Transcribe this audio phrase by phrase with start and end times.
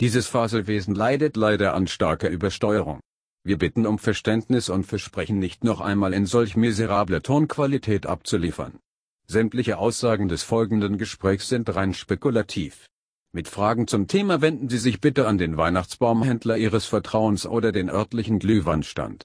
[0.00, 3.00] Dieses Faselwesen leidet leider an starker Übersteuerung.
[3.42, 8.78] Wir bitten um Verständnis und versprechen nicht noch einmal in solch miserable Tonqualität abzuliefern.
[9.26, 12.86] Sämtliche Aussagen des folgenden Gesprächs sind rein spekulativ.
[13.32, 17.90] Mit Fragen zum Thema wenden Sie sich bitte an den Weihnachtsbaumhändler Ihres Vertrauens oder den
[17.90, 19.24] örtlichen Glühwandstand.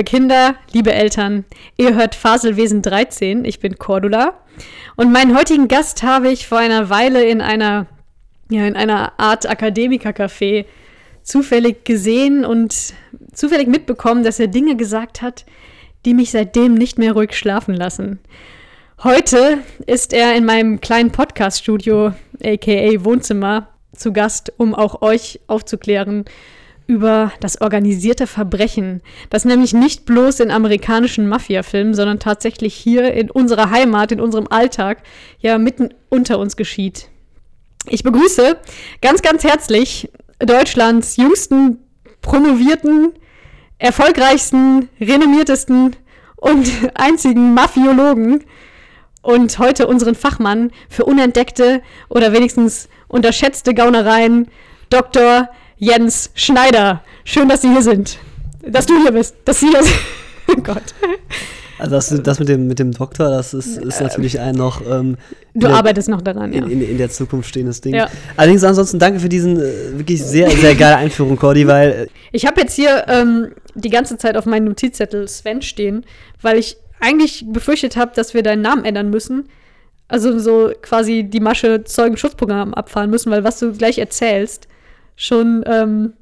[0.00, 1.44] Liebe Kinder, liebe Eltern.
[1.76, 3.44] Ihr hört Faselwesen 13.
[3.44, 4.32] Ich bin Cordula.
[4.96, 7.86] Und meinen heutigen Gast habe ich vor einer Weile in einer,
[8.50, 10.64] ja, in einer Art Akademiker-Café
[11.22, 12.94] zufällig gesehen und
[13.34, 15.44] zufällig mitbekommen, dass er Dinge gesagt hat,
[16.06, 18.20] die mich seitdem nicht mehr ruhig schlafen lassen.
[19.04, 26.24] Heute ist er in meinem kleinen Podcast-Studio, aka Wohnzimmer, zu Gast, um auch euch aufzuklären,
[26.90, 33.30] über das organisierte Verbrechen, das nämlich nicht bloß in amerikanischen Mafia-Filmen, sondern tatsächlich hier in
[33.30, 35.04] unserer Heimat, in unserem Alltag,
[35.38, 37.08] ja mitten unter uns geschieht.
[37.86, 38.56] Ich begrüße
[39.00, 41.78] ganz, ganz herzlich Deutschlands jüngsten,
[42.22, 43.12] promovierten,
[43.78, 45.94] erfolgreichsten, renommiertesten
[46.34, 48.42] und einzigen Mafiologen
[49.22, 54.48] und heute unseren Fachmann für unentdeckte oder wenigstens unterschätzte Gaunereien,
[54.90, 55.50] Dr.
[55.80, 57.02] Jens Schneider.
[57.24, 58.18] Schön, dass Sie hier sind.
[58.62, 59.34] Dass du hier bist.
[59.46, 59.96] Dass Sie hier sind.
[60.48, 60.82] oh Gott.
[61.78, 65.16] Also das, das mit, dem, mit dem Doktor, das ist, ist natürlich ein noch ähm,
[65.54, 66.62] Du der, arbeitest noch daran, ja.
[66.62, 67.94] in, in, in der Zukunft stehendes Ding.
[67.94, 68.10] Ja.
[68.36, 72.44] Allerdings ansonsten danke für diesen äh, wirklich sehr, sehr geile Einführung, Cordy, weil äh, Ich
[72.44, 76.04] habe jetzt hier ähm, die ganze Zeit auf meinem Notizzettel Sven stehen,
[76.42, 79.48] weil ich eigentlich befürchtet habe, dass wir deinen Namen ändern müssen.
[80.08, 84.68] Also so quasi die Masche Zeugenschutzprogramm abfahren müssen, weil was du gleich erzählst,
[85.20, 85.62] schon.
[85.66, 86.14] Ähm,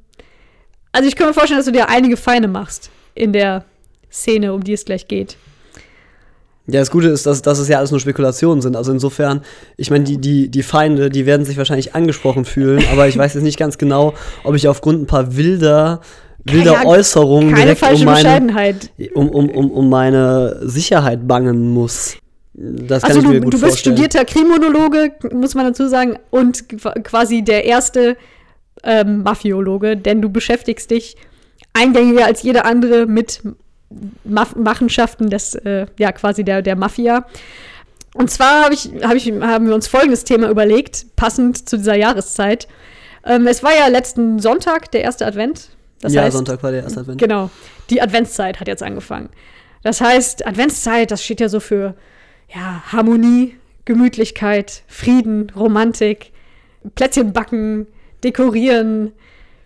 [0.91, 3.63] also ich kann mir vorstellen, dass du dir einige Feinde machst in der
[4.11, 5.37] Szene, um die es gleich geht.
[6.67, 8.75] Ja, das Gute ist, dass, dass es ja alles nur Spekulationen sind.
[8.75, 9.41] Also insofern,
[9.77, 13.33] ich meine, die, die, die Feinde, die werden sich wahrscheinlich angesprochen fühlen, aber ich weiß
[13.33, 16.01] jetzt nicht ganz genau, ob ich aufgrund ein paar wilder,
[16.43, 18.91] wilder Ja, Äußerungen Keine direkt falsche um meine, Bescheidenheit.
[19.15, 22.17] um, um, um, um meine Sicherheit bangen muss.
[22.53, 23.95] Das kann Also ich du, mir gut du bist vorstellen.
[23.97, 28.15] studierter Kriminologe, muss man dazu sagen, und qu- quasi der erste
[28.83, 31.17] ähm, Mafiologe, denn du beschäftigst dich
[31.73, 33.41] eingängiger als jeder andere mit
[34.23, 37.25] Maf Machenschaften des, äh, ja, quasi der, der Mafia.
[38.13, 41.95] Und zwar hab ich, hab ich, haben wir uns folgendes Thema überlegt, passend zu dieser
[41.95, 42.67] Jahreszeit.
[43.25, 45.69] Ähm, es war ja letzten Sonntag, der erste Advent.
[46.01, 47.19] Das ja, heißt, Sonntag war der erste Advent.
[47.19, 47.49] Genau.
[47.89, 49.29] Die Adventszeit hat jetzt angefangen.
[49.83, 51.95] Das heißt, Adventszeit, das steht ja so für
[52.53, 56.31] ja, Harmonie, Gemütlichkeit, Frieden, Romantik,
[56.95, 57.87] Plätzchen backen,
[58.23, 59.13] dekorieren,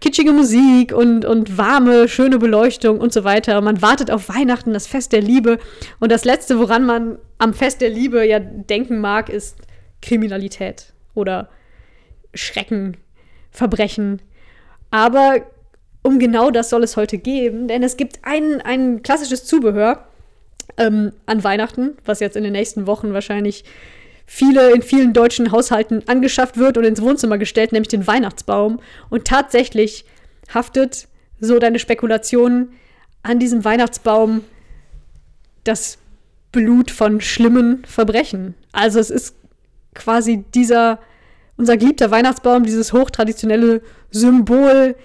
[0.02, 3.62] kitschige Musik und, und warme, schöne Beleuchtung und so weiter.
[3.62, 5.60] Man wartet auf Weihnachten, das Fest der Liebe.
[6.00, 9.58] Und das Letzte, woran man am Fest der Liebe ja denken mag, ist
[10.02, 11.50] Kriminalität oder
[12.34, 12.98] Schrecken,
[13.52, 14.22] Verbrechen.
[14.92, 15.38] Aber
[16.04, 20.06] um genau das soll es heute gehen, denn es gibt ein, ein klassisches Zubehör
[20.78, 23.64] ähm, an Weihnachten, was jetzt in den nächsten Wochen wahrscheinlich
[24.26, 28.80] viele in vielen deutschen Haushalten angeschafft wird und ins Wohnzimmer gestellt, nämlich den Weihnachtsbaum.
[29.10, 30.06] Und tatsächlich
[30.54, 31.08] haftet
[31.40, 32.70] so deine Spekulation
[33.22, 34.44] an diesem Weihnachtsbaum
[35.64, 35.98] das
[36.52, 38.54] Blut von schlimmen Verbrechen.
[38.72, 39.36] Also es ist
[39.94, 41.00] quasi dieser,
[41.58, 44.96] unser geliebter Weihnachtsbaum, dieses hochtraditionelle Symbol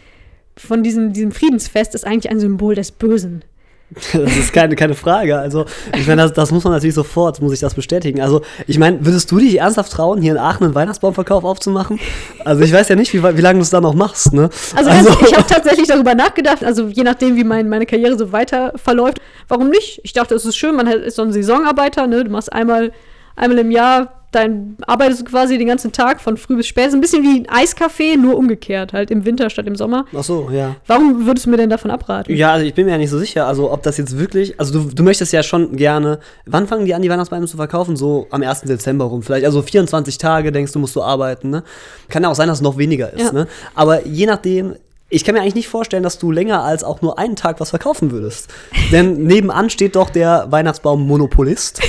[0.57, 3.45] von diesem, diesem Friedensfest ist eigentlich ein Symbol des Bösen.
[3.91, 5.39] Das ist keine, keine Frage.
[5.39, 5.65] Also,
[5.99, 8.21] ich meine, das, das muss man natürlich sofort, muss ich das bestätigen.
[8.21, 11.99] Also, ich meine, würdest du dich ernsthaft trauen, hier in Aachen einen Weihnachtsbaumverkauf aufzumachen?
[12.45, 14.51] Also, ich weiß ja nicht, wie, wie lange du es da noch machst, ne?
[14.77, 18.31] Also, ganz- ich habe tatsächlich darüber nachgedacht, also je nachdem, wie mein, meine Karriere so
[18.31, 20.01] weiter verläuft, warum nicht?
[20.05, 22.25] Ich dachte, es ist schön, man ist so ein Saisonarbeiter, ne?
[22.25, 22.93] Du machst einmal,
[23.37, 26.89] einmal im Jahr, dein arbeitest du quasi den ganzen Tag von früh bis spät.
[26.89, 30.05] Ist ein bisschen wie ein Eiscafé, nur umgekehrt, halt im Winter statt im Sommer.
[30.17, 30.77] Ach so, ja.
[30.87, 32.35] Warum würdest du mir denn davon abraten?
[32.35, 34.81] Ja, also ich bin mir ja nicht so sicher, also ob das jetzt wirklich, also
[34.81, 37.97] du, du möchtest ja schon gerne, wann fangen die an, die Weihnachtsbäume zu verkaufen?
[37.97, 38.63] So am 1.
[38.63, 41.63] Dezember rum vielleicht, also 24 Tage denkst du, musst du arbeiten, ne?
[42.09, 43.33] Kann ja auch sein, dass es noch weniger ist, Ja.
[43.33, 43.47] ne?
[43.75, 44.75] Aber je nachdem,
[45.11, 47.71] ich kann mir eigentlich nicht vorstellen, dass du länger als auch nur einen Tag was
[47.71, 48.49] verkaufen würdest.
[48.93, 51.81] Denn nebenan steht doch der Weihnachtsbaum-Monopolist.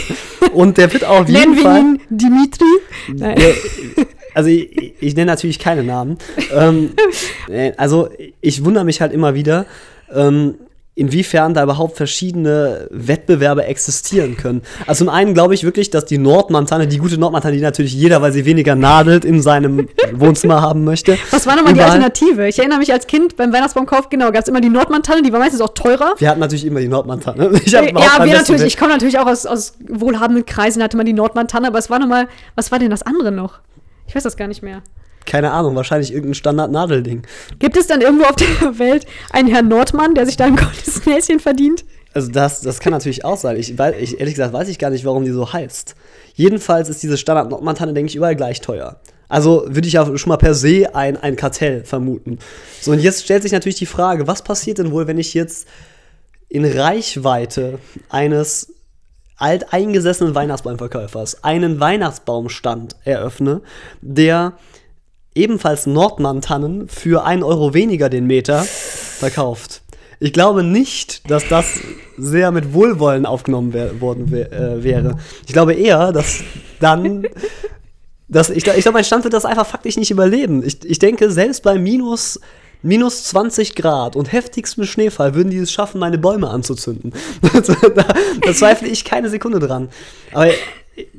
[0.54, 1.80] Und der wird auf jeden Nennen wir Fall.
[1.80, 2.66] ihn Dimitri.
[3.14, 3.36] Nein.
[3.36, 3.54] Der,
[4.34, 6.18] also ich, ich nenne natürlich keine Namen.
[6.54, 6.92] Ähm,
[7.50, 8.10] äh, also
[8.42, 9.66] ich wundere mich halt immer wieder,
[10.14, 10.56] ähm,
[10.96, 14.64] inwiefern da überhaupt verschiedene Wettbewerbe existieren können.
[14.86, 18.22] Also zum einen glaube ich wirklich, dass die Nordmantanne, die gute Nordmantanne, die natürlich jeder,
[18.22, 21.18] weil sie weniger nadelt, in seinem Wohnzimmer haben möchte.
[21.32, 22.48] Was war nochmal die Alternative?
[22.48, 25.40] Ich erinnere mich als Kind beim Weihnachtsbaumkauf, genau, gab es immer die Nordmantanne, die war
[25.40, 26.16] meistens auch teurer.
[26.18, 27.50] Wir hatten natürlich immer die Nordmantanne.
[27.64, 28.64] Ich hab Ja, wir natürlich.
[28.64, 32.00] Ich komme natürlich auch aus, aus wohlhabenden Kreisen, hatte man die Nordmantanne, aber es war
[32.00, 33.60] nochmal, was war denn das andere noch?
[34.08, 34.82] Ich weiß das gar nicht mehr.
[35.30, 37.22] Keine Ahnung, wahrscheinlich irgendein Standard-Nadelding.
[37.60, 38.48] Gibt es dann irgendwo auf der
[38.80, 41.86] Welt einen Herrn Nordmann, der sich da ein goldenes Näschen verdient?
[42.16, 43.56] Also das, das kann natürlich auch sein.
[43.56, 45.94] Ich, weiß, ich, ehrlich gesagt weiß ich gar nicht, warum die so heißt.
[46.34, 49.00] Jedenfalls ist diese Standard-Nordmantanne, denke ich, überall gleich teuer.
[49.28, 52.40] Also würde ich ja schon mal per se ein, ein Kartell vermuten.
[52.82, 55.68] So, und jetzt stellt sich natürlich die Frage, was passiert denn wohl, wenn ich jetzt
[56.48, 57.78] in Reichweite
[58.10, 58.74] eines
[59.38, 63.62] alteingesessenen Weihnachtsbaumverkäufers einen Weihnachtsbaumstand eröffne,
[64.02, 64.54] der
[65.40, 69.82] ebenfalls Nordmann-Tannen für einen Euro weniger den Meter verkauft.
[70.20, 71.80] Ich glaube nicht, dass das
[72.18, 75.18] sehr mit Wohlwollen aufgenommen wär, worden wär, äh, wäre.
[75.48, 76.44] Ich glaube eher, dass
[76.80, 77.26] dann.
[78.28, 80.62] Dass, ich ich glaube, mein Stand wird das einfach faktisch nicht überleben.
[80.64, 82.40] Ich, ich denke, selbst bei minus,
[82.84, 87.12] minus 20 Grad und heftigstem Schneefall würden die es schaffen, meine Bäume anzuzünden.
[87.96, 88.06] da,
[88.42, 89.90] da zweifle ich keine Sekunde dran.
[90.32, 90.52] Aber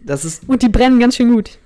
[0.05, 1.59] das ist Und die brennen ganz schön gut.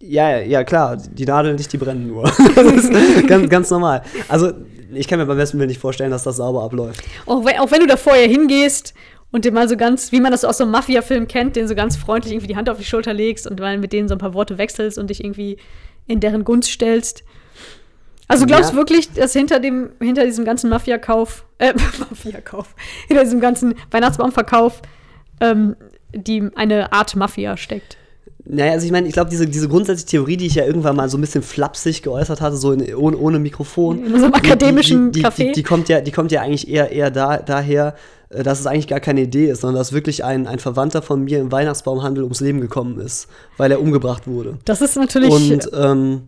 [0.00, 2.22] Ja, ja, klar, die Nadeln nicht, die brennen nur.
[2.54, 4.02] das ist ganz, ganz normal.
[4.28, 4.52] Also,
[4.92, 7.02] ich kann mir beim besten Willen nicht vorstellen, dass das sauber abläuft.
[7.26, 8.94] Auch wenn, auch wenn du da vorher hingehst
[9.30, 11.74] und dir mal so ganz, wie man das aus so einem Mafia-Film kennt, den so
[11.74, 14.18] ganz freundlich irgendwie die Hand auf die Schulter legst und mal mit denen so ein
[14.18, 15.58] paar Worte wechselst und dich irgendwie
[16.06, 17.24] in deren Gunst stellst.
[18.28, 18.76] Also du glaubst Ja.
[18.76, 21.74] wirklich, dass hinter dem, hinter diesem ganzen Mafia-Kauf, äh,
[22.10, 22.74] Mafia-Kauf,
[23.08, 24.80] hinter diesem ganzen Weihnachtsbaumverkauf,
[25.40, 25.76] ähm,
[26.14, 27.96] die eine Art Mafia steckt?
[28.50, 31.10] Naja, also ich meine, ich glaube, diese, diese grundsätzliche Theorie, die ich ja irgendwann mal
[31.10, 33.98] so ein bisschen flapsig geäußert hatte, so in, ohne, ohne Mikrofon.
[33.98, 35.36] In die- die- akademischen die, die, Café.
[35.48, 37.94] Die, die, kommt ja, die kommt ja eigentlich eher, eher da, daher,
[38.30, 41.24] äh, dass es eigentlich gar keine Idee ist, sondern dass wirklich ein, ein Verwandter von
[41.24, 43.28] mir im Weihnachtsbaumhandel ums Leben gekommen ist,
[43.58, 44.56] weil er umgebracht wurde.
[44.64, 45.30] Das ist natürlich.
[45.30, 46.22] Und ähm,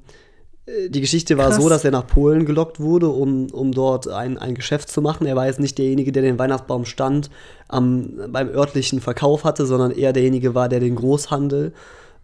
[0.67, 1.56] äh, die Geschichte war Krass.
[1.62, 5.26] so, dass er nach Polen gelockt wurde, um, um dort ein, ein Geschäft zu machen.
[5.26, 7.31] Er war jetzt nicht derjenige, der den Weihnachtsbaumstand
[7.69, 11.72] am, beim örtlichen Verkauf hatte, sondern eher derjenige war, der den Großhandel äh,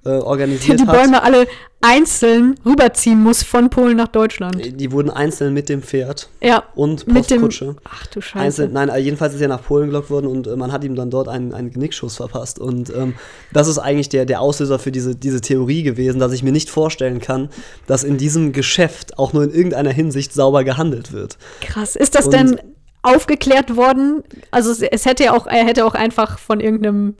[0.06, 0.96] der organisiert die hat.
[0.96, 1.46] Bäume alle
[1.82, 4.80] einzeln rüberziehen muss von Polen nach Deutschland.
[4.80, 6.64] Die wurden einzeln mit dem Pferd Ja.
[6.74, 7.42] und Mit dem.
[7.42, 7.76] Postkutsche.
[7.84, 8.38] Ach du Scheiße.
[8.44, 10.94] Einzeln, nein, äh, jedenfalls ist er nach Polen gelockt worden und äh, man hat ihm
[10.96, 12.58] dann dort einen, einen Genickschuss verpasst.
[12.58, 13.14] Und ähm,
[13.52, 16.70] das ist eigentlich der, der Auslöser für diese, diese Theorie gewesen, dass ich mir nicht
[16.70, 17.50] vorstellen kann,
[17.86, 21.36] dass in diesem Geschäft auch nur in irgendeiner Hinsicht sauber gehandelt wird.
[21.60, 21.94] Krass.
[21.94, 22.60] Ist das Und- denn
[23.02, 24.24] aufgeklärt worden?
[24.50, 27.14] Also es, es hätte ja auch, er hätte auch einfach von irgendeinem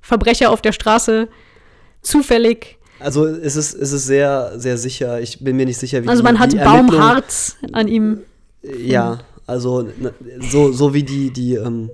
[0.00, 1.28] Verbrecher auf der Straße
[2.06, 2.78] zufällig.
[2.98, 5.20] Also es ist, es ist sehr, sehr sicher.
[5.20, 8.20] Ich bin mir nicht sicher, wie Also die, man hat die Baumharz an ihm.
[8.62, 11.90] Ja, also ne, so, so wie die, die, ähm,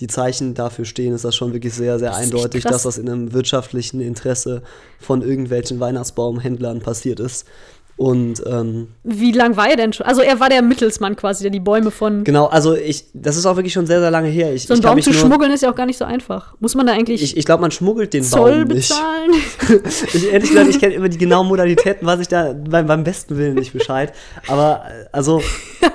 [0.00, 3.08] die Zeichen dafür stehen, ist das schon wirklich sehr, sehr Das eindeutig, dass das in
[3.08, 4.62] einem wirtschaftlichen Interesse
[4.98, 7.46] von irgendwelchen Weihnachtsbaumhändlern passiert ist.
[7.96, 10.04] Und ähm, Wie lang war er denn schon?
[10.04, 12.24] Also er war der Mittelsmann quasi, der die Bäume von.
[12.24, 14.52] genau, also ich, das ist auch wirklich schon sehr, sehr lange her.
[14.52, 16.54] Ich, So einen Baum zu nur- schmuggeln ist ja auch gar nicht so einfach.
[16.58, 18.88] Muss man da eigentlich Ich, ich glaube, man schmuggelt den Zoll Baum nicht.
[18.88, 19.82] bezahlen?
[20.14, 23.36] Ich, ehrlich gesagt, ich kenne immer die genauen Modalitäten, weiß ich da beim, beim besten
[23.38, 24.12] Willen nicht Bescheid.
[24.48, 25.40] Aber äh, also,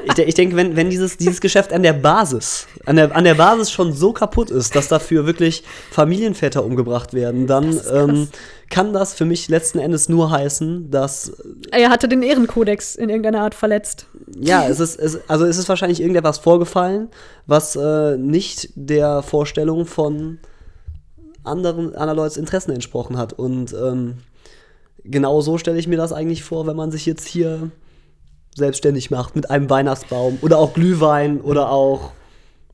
[0.06, 3.36] ich, ich denke, wenn, wenn dieses, dieses Geschäft an der Basis, an der, an der
[3.36, 7.78] Basis schon so kaputt ist, dass dafür wirklich Familienväter umgebracht werden, dann
[8.70, 11.34] Kann das für mich letzten Endes nur heißen, dass
[11.72, 14.06] Er hatte den Ehrenkodex in irgendeiner Art verletzt.
[14.40, 17.10] ja, es ist, es, also es ist wahrscheinlich irgendetwas vorgefallen,
[17.48, 20.38] was äh, nicht der Vorstellung von
[21.44, 23.34] anderen, anderer Leute Interessen entsprochen hat.
[23.34, 24.20] Und ähm,
[25.04, 27.72] genau so stelle ich mir das eigentlich vor, wenn man sich jetzt hier
[28.56, 32.12] selbstständig macht mit einem Weihnachtsbaum oder auch Glühwein oder auch,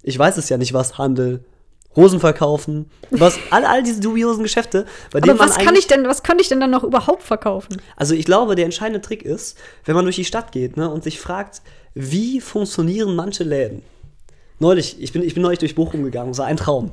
[0.03, 1.43] ich weiß es ja nicht was, Handel.
[1.95, 5.87] Hosen verkaufen, was all, all diese dubiosen Geschäfte, bei denen Aber man was kann ich
[5.87, 7.81] denn, was könnte ich denn dann noch überhaupt verkaufen?
[7.95, 11.03] also ich glaube, der entscheidende Trick ist, wenn man durch die Stadt geht ne, und
[11.03, 11.61] sich fragt,
[11.93, 13.81] wie funktionieren manche Läden.
[14.59, 16.91] Neulich, ich bin, ich bin neulich durch Bochum gegangen, das war ein Traum.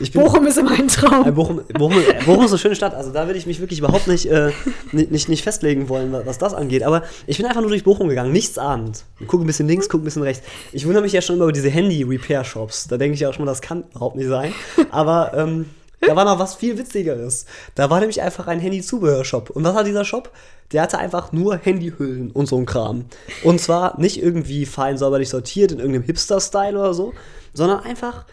[0.00, 1.32] Ich bin, Bochum ist immer ein Traum.
[1.32, 4.08] Bochum, Bochum, äh, Bochum ist eine schöne Stadt, also da würde ich mich wirklich überhaupt
[4.08, 4.50] nicht, äh,
[4.90, 6.82] nicht, nicht, nicht festlegen wollen, wa- was das angeht.
[6.82, 9.04] Aber ich bin einfach nur durch Bochum gegangen, nichts ahnend.
[9.28, 10.44] Gucke ein bisschen links, gucke ein bisschen rechts.
[10.72, 12.88] Ich wundere mich ja schon immer über diese Handy-Repair-Shops.
[12.88, 14.52] Da denke ich ja auch schon mal, das kann überhaupt nicht sein.
[14.90, 15.66] Aber ähm,
[16.06, 17.46] da war noch was viel Witzigeres.
[17.74, 19.50] Da war nämlich einfach ein Handy-Zubehör-Shop.
[19.50, 20.30] Und was hat dieser Shop?
[20.72, 23.04] Der hatte einfach nur Handyhüllen und so ein Kram.
[23.42, 27.12] Und zwar nicht irgendwie fein säuberlich sortiert in irgendeinem Hipster-Style oder so,
[27.52, 28.24] sondern einfach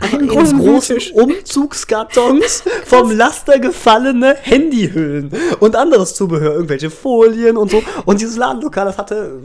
[0.00, 1.12] Einen großen Wühltisch.
[1.12, 5.30] Umzugskartons vom Laster gefallene Handyhüllen
[5.60, 7.82] und anderes Zubehör, irgendwelche Folien und so.
[8.04, 9.40] Und dieses Ladenlokal, das hatte,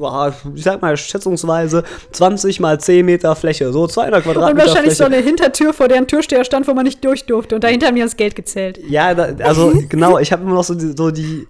[0.56, 5.06] ich sag mal schätzungsweise 20 mal 10 Meter Fläche, so 200 Und Quadratmeter wahrscheinlich so
[5.06, 5.18] Fläche.
[5.18, 7.56] eine Hintertür, vor der ein Türsteher stand, wo man nicht durch durfte.
[7.56, 8.80] Und dahinter haben die das Geld gezählt.
[8.88, 11.48] Ja, da, also genau, ich habe immer noch so die, so die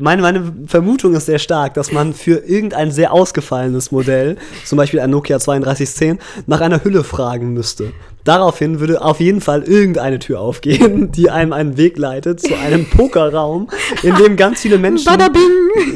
[0.00, 5.00] meine, meine Vermutung ist sehr stark, dass man für irgendein sehr ausgefallenes Modell, zum Beispiel
[5.00, 7.92] ein Nokia 3210, nach einer Hülle fragen müsste.
[8.24, 12.86] Daraufhin würde auf jeden Fall irgendeine Tür aufgehen, die einem einen Weg leitet zu einem
[12.90, 13.68] Pokerraum,
[14.02, 15.06] in dem ganz viele Menschen,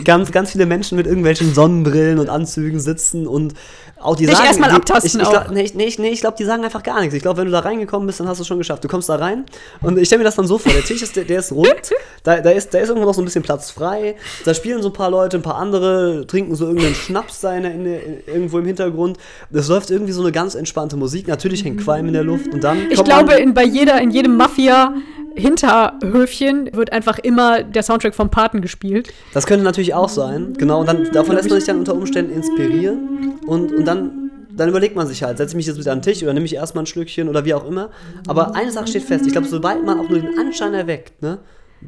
[0.04, 3.54] ganz, ganz viele Menschen mit irgendwelchen Sonnenbrillen und Anzügen sitzen und
[4.00, 6.20] auch die Dich sagen, erstmal abtasten ich, ich glaub, nee, ich, nee, ich, nee, ich
[6.20, 7.14] glaube, die sagen einfach gar nichts.
[7.14, 8.84] Ich glaube, wenn du da reingekommen bist, dann hast du es schon geschafft.
[8.84, 9.44] Du kommst da rein
[9.80, 10.72] und ich stelle mir das dann so vor.
[10.72, 11.68] Der Tisch ist, der, der ist rund,
[12.22, 14.16] da, da, ist, da ist irgendwo noch so ein bisschen Platz frei.
[14.44, 17.64] Da spielen so ein paar Leute, ein paar andere trinken so irgendeinen Schnaps da in,
[17.64, 19.16] in, der- irgendwo im Hintergrund.
[19.52, 21.26] Es läuft irgendwie so eine ganz entspannte Musik.
[21.28, 24.36] Natürlich hängt Qualm in der Luft und dann Ich glaube, in, bei jeder, in jedem
[24.36, 29.12] Mafia-Hinterhöfchen wird einfach immer der Soundtrack vom Paten gespielt.
[29.32, 30.54] Das könnte natürlich auch sein.
[30.58, 33.38] Genau, und dann, davon lässt man sich dann unter Umständen inspirieren.
[33.46, 36.12] Und, und dann, dann überlegt man sich halt, setze ich mich jetzt wieder an den
[36.12, 37.90] Tisch oder nehme ich erstmal ein Schlückchen oder wie auch immer.
[38.26, 41.38] Aber eine Sache steht fest, ich glaube, sobald man auch nur den Anschein erweckt, ne,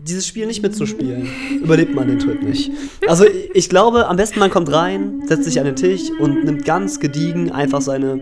[0.05, 1.29] dieses Spiel nicht mitzuspielen,
[1.63, 2.71] überlebt man den Trip nicht.
[3.09, 3.25] Also
[3.55, 7.01] ich glaube, am besten man kommt rein, setzt sich an den Tisch und nimmt ganz
[7.01, 8.21] gediegen einfach seine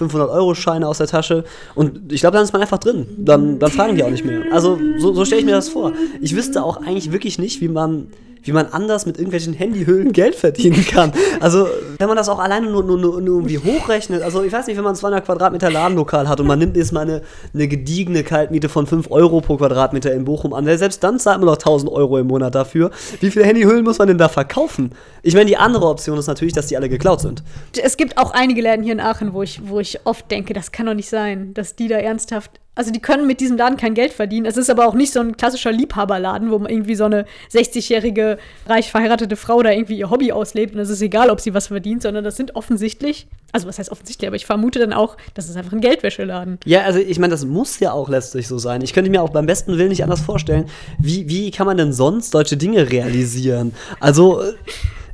[0.00, 3.06] 500-Euro-Scheine aus der Tasche und ich glaube, dann ist man einfach drin.
[3.18, 4.42] Dann, dann fragen die auch nicht mehr.
[4.52, 5.92] Also so, so stelle ich mir das vor.
[6.20, 8.08] Ich wüsste auch eigentlich wirklich nicht, wie man,
[8.42, 11.12] wie man anders mit irgendwelchen Handyhüllen Geld verdienen kann.
[11.40, 11.68] Also
[11.98, 14.84] wenn man das auch alleine nur, nur, nur, irgendwie hochrechnet, also ich weiß nicht, wenn
[14.84, 17.22] man 200 Quadratmeter Ladenlokal hat und man nimmt jetzt mal eine,
[17.54, 21.46] eine gediegene Kaltmiete von 5 Euro pro Quadratmeter in Bochum an, selbst dann zahlt man
[21.46, 22.90] noch 1000 Euro im Monat dafür.
[23.20, 24.92] Wie viele Handyhüllen muss man denn da verkaufen?
[25.22, 27.42] Ich meine, die andere Option ist natürlich, dass die alle geklaut sind.
[27.82, 30.72] Es gibt auch einige Läden hier in Aachen, wo ich, wo ich oft denke, das
[30.72, 32.60] kann doch nicht sein, dass die da ernsthaft.
[32.80, 34.46] Also die können mit diesem Laden kein Geld verdienen.
[34.46, 38.38] Es ist aber auch nicht so ein klassischer Liebhaberladen, wo man irgendwie so eine 60-jährige
[38.66, 41.66] reich verheiratete Frau da irgendwie ihr Hobby auslebt und es ist egal, ob sie was
[41.66, 45.50] verdient, sondern das sind offensichtlich, also was heißt offensichtlich, aber ich vermute dann auch, das
[45.50, 46.58] ist einfach ein Geldwäscheladen.
[46.64, 48.80] Ja, also ich meine, das muss ja auch letztlich so sein.
[48.80, 50.64] Ich könnte mir auch beim besten Willen nicht anders vorstellen.
[50.98, 53.74] Wie, wie kann man denn sonst solche Dinge realisieren?
[54.00, 54.54] Also äh,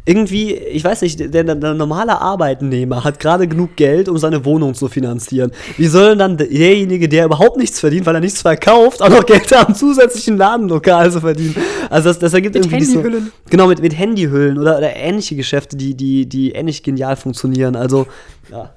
[0.09, 4.45] irgendwie, ich weiß nicht, der, der, der normale Arbeitnehmer hat gerade genug Geld, um seine
[4.45, 5.51] Wohnung zu finanzieren.
[5.77, 9.27] Wie soll denn dann derjenige, der überhaupt nichts verdient, weil er nichts verkauft, auch noch
[9.27, 11.57] Geld am zusätzlichen Ladenlokal zu verdienen?
[11.91, 13.33] Also das, das ergibt Mit irgendwie nicht so, Handyhüllen.
[13.51, 17.75] Genau, mit, mit Handyhüllen oder, oder ähnliche Geschäfte, die, die, die ähnlich genial funktionieren.
[17.75, 18.07] Also,
[18.53, 18.75] ja.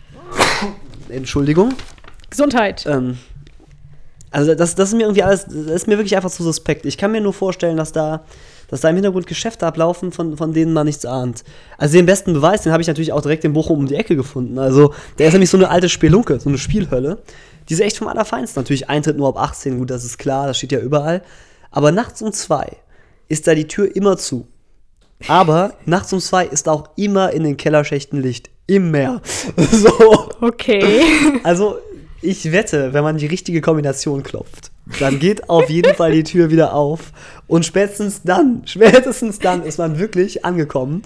[1.10, 1.74] Entschuldigung.
[2.30, 2.86] Gesundheit.
[2.86, 3.18] Ähm,
[4.30, 6.86] also das, das ist mir irgendwie alles, das ist mir wirklich einfach zu suspekt.
[6.86, 8.24] Ich kann mir nur vorstellen, dass da,
[8.70, 11.44] dass da im Hintergrund Geschäfte ablaufen, von, von denen man nichts ahnt.
[11.76, 14.16] Also den besten Beweis, den habe ich natürlich auch direkt in Bochum um die Ecke
[14.16, 14.58] gefunden.
[14.58, 17.18] Also der ist nämlich so eine alte Spelunke, so eine Spielhölle.
[17.68, 18.60] Die ist echt vom Allerfeinsten.
[18.62, 21.22] Natürlich Eintritt nur ab 18, gut, das ist klar, das steht ja überall.
[21.70, 22.76] Aber nachts um zwei
[23.28, 24.46] ist da die Tür immer zu.
[25.28, 28.50] Aber nachts um zwei ist auch immer in den Kellerschächten Licht.
[28.66, 29.20] Immer.
[29.56, 30.30] So.
[30.40, 31.02] Okay.
[31.42, 31.78] Also,
[32.22, 36.50] ich wette, wenn man die richtige Kombination klopft, dann geht auf jeden Fall die Tür
[36.50, 37.12] wieder auf.
[37.46, 41.02] Und spätestens dann, spätestens dann ist man wirklich angekommen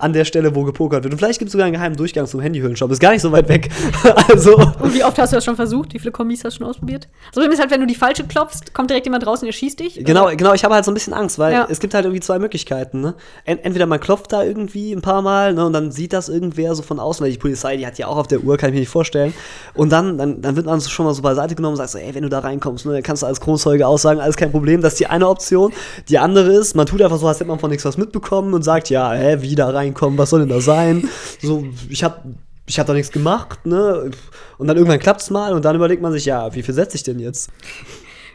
[0.00, 1.12] an der Stelle, wo gepokert wird.
[1.12, 2.90] Und vielleicht gibt es sogar einen geheimen Durchgang zum Handyhüllenshop.
[2.90, 3.68] Ist gar nicht so weit weg.
[4.28, 5.92] also, Und wie oft hast du das schon versucht?
[5.94, 7.08] Wie viele Kombis hast du schon ausprobiert?
[7.26, 9.52] Das Problem ist halt, wenn du die falsche klopfst, kommt direkt jemand raus und er
[9.52, 10.04] schießt dich.
[10.04, 11.66] genau, genau, ich habe halt so ein bisschen Angst, weil Ja.
[11.70, 13.00] es gibt halt irgendwie zwei Möglichkeiten.
[13.00, 13.14] Ne?
[13.44, 16.74] Ent entweder man klopft da irgendwie ein paar Mal ne, und dann sieht das irgendwer
[16.74, 18.74] so von außen, weil die Polizei, die hat ja auch auf der Uhr, kann ich
[18.74, 19.32] mir nicht vorstellen.
[19.74, 22.14] Und dann, dann, dann wird man schon mal so beiseite genommen und sagt so, ey,
[22.14, 24.80] wenn du da reinkommst, ne, dann kannst du als Kronzeuge aussagen, alles kein Problem.
[24.80, 25.72] Das ist die eine Option.
[26.08, 28.62] Die andere ist, man tut einfach so, als hätte man von nichts was mitbekommen und
[28.62, 31.08] sagt, ja, hä, wie da reinkommen, was soll denn da sein?
[31.40, 32.24] So, ich hab,
[32.66, 34.10] ich hab da nichts gemacht, ne?
[34.58, 37.02] Und dann irgendwann klappt's mal und dann überlegt man sich, ja, wie viel setze ich
[37.02, 37.50] denn jetzt?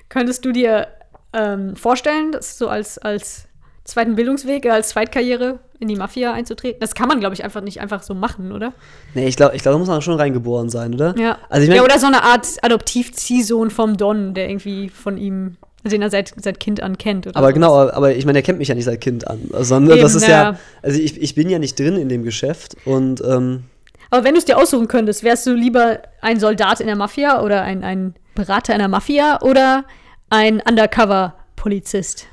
[0.09, 0.88] Könntest du dir
[1.33, 3.47] ähm, vorstellen, das so als, als
[3.83, 6.79] zweiten Bildungsweg, äh, als Zweitkarriere in die Mafia einzutreten?
[6.79, 8.74] Das kann man, glaube ich, einfach nicht einfach so machen, oder?
[9.13, 11.15] Nee, ich glaube, ich glaub, da muss man schon reingeboren sein, oder?
[11.17, 11.38] Ja.
[11.50, 15.57] Also ich mein, ja, oder so eine Art Adoptiv-Ziehsohn vom Don, der irgendwie von ihm,
[15.89, 17.27] den er seit, seit Kind an kennt.
[17.27, 17.54] Oder Aber sowas.
[17.54, 19.39] genau, aber- ich meine, er kennt mich ja nicht seit Kind an.
[19.60, 20.60] Sondern das Eben, ist ja, ja.
[20.82, 23.63] also ich, ich bin ja nicht drin in dem Geschäft und ähm,
[24.10, 27.42] Aber wenn du es dir aussuchen könntest, wärst du lieber ein Soldat in der Mafia
[27.44, 29.86] oder ein, ein Berater in der Mafia oder
[30.30, 32.25] ein Undercover-Polizist?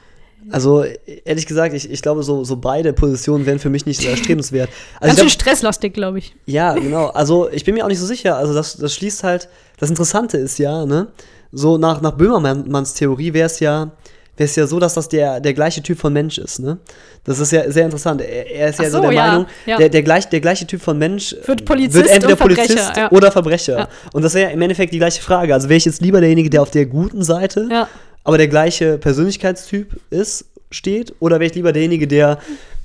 [0.50, 0.84] also
[1.24, 4.70] ehrlich gesagt, ich, ich glaube, so, so beide Positionen wären für mich nicht so erstrebenswert.
[4.98, 6.34] Also Ganz schön stresslastig, glaube ich.
[6.46, 7.06] ja, genau.
[7.10, 8.36] Also ich bin mir auch nicht so sicher.
[8.36, 11.06] Also das, das schließt halt, das Interessante ist ja, ne,
[11.52, 13.92] so nach, nach Böhmermanns Theorie wäre es ja,
[14.36, 16.78] wäre ist ja so, dass das der, der gleiche Typ von Mensch ist, ne?
[17.24, 18.20] Das ist ja sehr interessant.
[18.20, 19.76] Er, er ist ja so, so, der ja, Meinung, ja.
[19.76, 23.12] Der, der, gleich, der gleiche Typ von Mensch Wird Polizist wird entweder Verbrecher, Polizist ja.
[23.12, 23.88] oder Verbrecher.
[24.12, 25.54] Und das wäre ja im Endeffekt die gleiche Frage.
[25.54, 27.86] Also wäre ich jetzt lieber derjenige, der auf der guten Seite,
[28.24, 32.38] aber der gleiche Persönlichkeitstyp ist, steht, oder wäre ich lieber derjenige, der,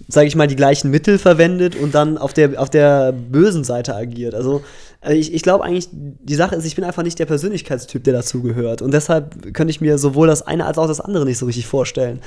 [0.08, 3.96] sage ich mal, die gleichen Mittel verwendet und dann auf der, auf der bösen Seite
[3.96, 4.36] agiert.
[4.36, 4.64] Also
[5.02, 8.14] äh, ich, ich glaube eigentlich, die Sache ist, ich bin einfach nicht der Persönlichkeitstyp, der
[8.14, 8.82] dazu gehört.
[8.82, 11.68] Und deshalb könnte ich mir sowohl das eine als auch das andere nicht so richtig
[11.68, 12.22] vorstellen.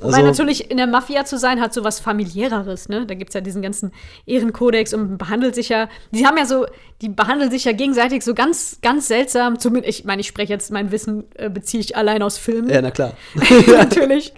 [0.00, 3.06] Also, Weil natürlich in der Mafia zu sein hat so was familiäreres, ne?
[3.06, 3.92] Da gibt es ja diesen ganzen
[4.26, 6.66] Ehrenkodex und behandelt sich ja, die haben ja so,
[7.00, 9.58] die behandeln sich ja gegenseitig so ganz, ganz seltsam.
[9.58, 12.68] Zumindest, ich meine, ich spreche jetzt, mein Wissen äh, beziehe ich allein aus Filmen.
[12.68, 13.12] ja, na klar.
[13.66, 14.32] natürlich.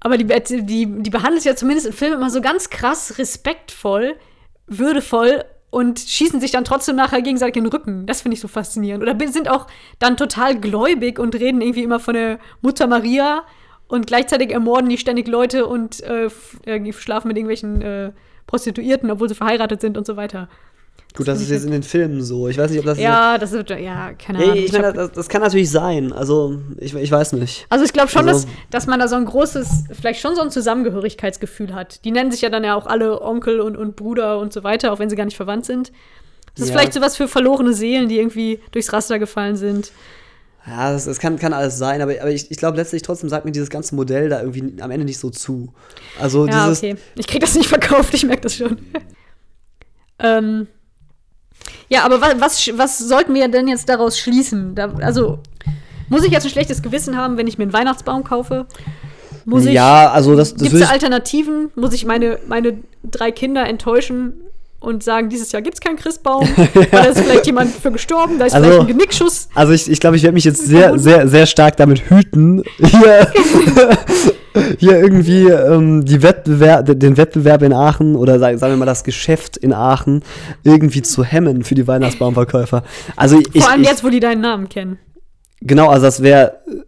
[0.00, 4.14] Aber die, die, die behandelt sich ja zumindest in Filmen immer so ganz krass respektvoll,
[4.68, 8.06] würdevoll und schießen sich dann trotzdem nachher gegenseitig in den Rücken.
[8.06, 9.02] Das finde ich so faszinierend.
[9.02, 9.66] Oder sind auch
[9.98, 13.44] dann total gläubig und reden irgendwie immer von der Mutter Maria
[13.86, 16.30] und gleichzeitig ermorden die ständig Leute und äh,
[16.92, 18.12] schlafen mit irgendwelchen äh,
[18.46, 20.48] Prostituierten, obwohl sie verheiratet sind und so weiter.
[21.16, 22.48] Gut, das ist jetzt in den Filmen so.
[22.48, 22.98] Ich weiß nicht, ob das.
[22.98, 24.54] Ja, das ist, ja, keine Ahnung.
[24.56, 26.12] ich meine, das, das kann natürlich sein.
[26.12, 27.66] Also, ich, ich weiß nicht.
[27.70, 30.42] Also ich glaube schon, Also- dass, dass man da so ein großes, vielleicht schon so
[30.42, 32.04] ein Zusammengehörigkeitsgefühl hat.
[32.04, 34.92] Die nennen sich ja dann ja auch alle Onkel und, und Bruder und so weiter,
[34.92, 35.92] auch wenn sie gar nicht verwandt sind.
[36.54, 36.76] Das ist Ja.
[36.78, 39.90] vielleicht sowas für verlorene Seelen, die irgendwie durchs Raster gefallen sind.
[40.66, 43.44] Ja, das, das kann, kann alles sein, aber, aber ich, ich glaube letztlich trotzdem sagt
[43.46, 45.72] mir dieses ganze Modell da irgendwie am Ende nicht so zu.
[46.20, 46.78] Also Ja, dieses.
[46.78, 46.96] okay.
[47.16, 48.76] Ich krieg das nicht verkauft, ich merke das schon.
[50.18, 50.66] ähm,
[51.88, 54.74] ja, aber was, was, was sollten wir denn jetzt daraus schließen?
[54.74, 55.38] Da, also,
[56.08, 58.66] muss ich jetzt ein schlechtes Gewissen haben, wenn ich mir einen Weihnachtsbaum kaufe?
[59.44, 61.70] Muss ich, ja, also das, das Gibt es Alternativen?
[61.74, 64.34] Muss ich meine, meine drei Kinder enttäuschen
[64.80, 66.46] und sagen, dieses Jahr gibt es keinen Christbaum?
[66.74, 69.48] Weil da ist vielleicht jemand für gestorben, da ist Also- vielleicht ein Genickschuss.
[69.54, 73.32] Also ich, ich glaube, ich werde mich jetzt sehr, sehr, sehr stark damit hüten, hier,
[74.78, 79.04] hier irgendwie ähm, die Wettbewerb, den Wettbewerb in Aachen oder sagen, sagen wir mal das
[79.04, 80.22] Geschäft in Aachen
[80.64, 82.82] irgendwie zu hemmen für die Weihnachtsbaumverkäufer.
[83.16, 84.98] Also ich, Vor allem ich, jetzt, wo die deinen Namen kennen.
[85.60, 86.80] Genau, also das wäre äh,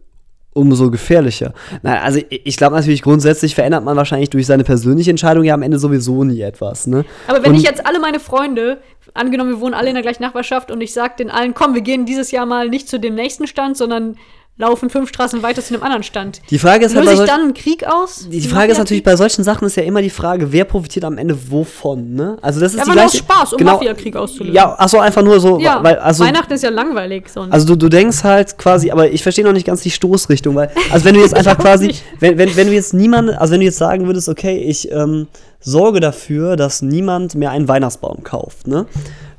[0.53, 1.53] umso gefährlicher.
[1.81, 5.53] Nein, also ich, ich glaube natürlich grundsätzlich verändert man wahrscheinlich durch seine persönliche Entscheidung ja
[5.53, 7.05] am Ende sowieso nie etwas, ne?
[7.27, 8.79] Aber wenn Und- ich jetzt alle meine Freunde,
[9.13, 11.81] angenommen, wir wohnen alle in der gleichen Nachbarschaft und ich sage den allen, komm, wir
[11.81, 14.15] gehen dieses Jahr mal nicht zu dem nächsten Stand, sondern
[14.61, 16.41] laufen fünf Straßen weiter zu einem anderen Stand.
[16.49, 18.27] Die Frage ist halt Löse ich dann einen Krieg aus?
[18.29, 21.17] die Frage ist natürlich bei solchen Sachen ist ja immer die Frage, wer profitiert am
[21.17, 22.37] Ende wovon, ne?
[22.41, 24.55] Also das ist Ja, die gleiche, Spaß, um genau, Mafiakrieg auszulösen.
[24.55, 27.51] Ja, achso, einfach nur so, Ja, weil also Weihnachten ist ja langweilig sonst.
[27.51, 30.71] Also du, du denkst halt quasi, aber ich verstehe noch nicht ganz die Stoßrichtung, weil,
[30.91, 33.65] also wenn du jetzt einfach quasi, wenn, wenn, wenn du jetzt niemand, also wenn du
[33.65, 35.27] jetzt sagen würdest, okay, ich ähm,
[35.59, 38.85] sorge dafür, dass niemand mehr einen Weihnachtsbaum kauft, ne?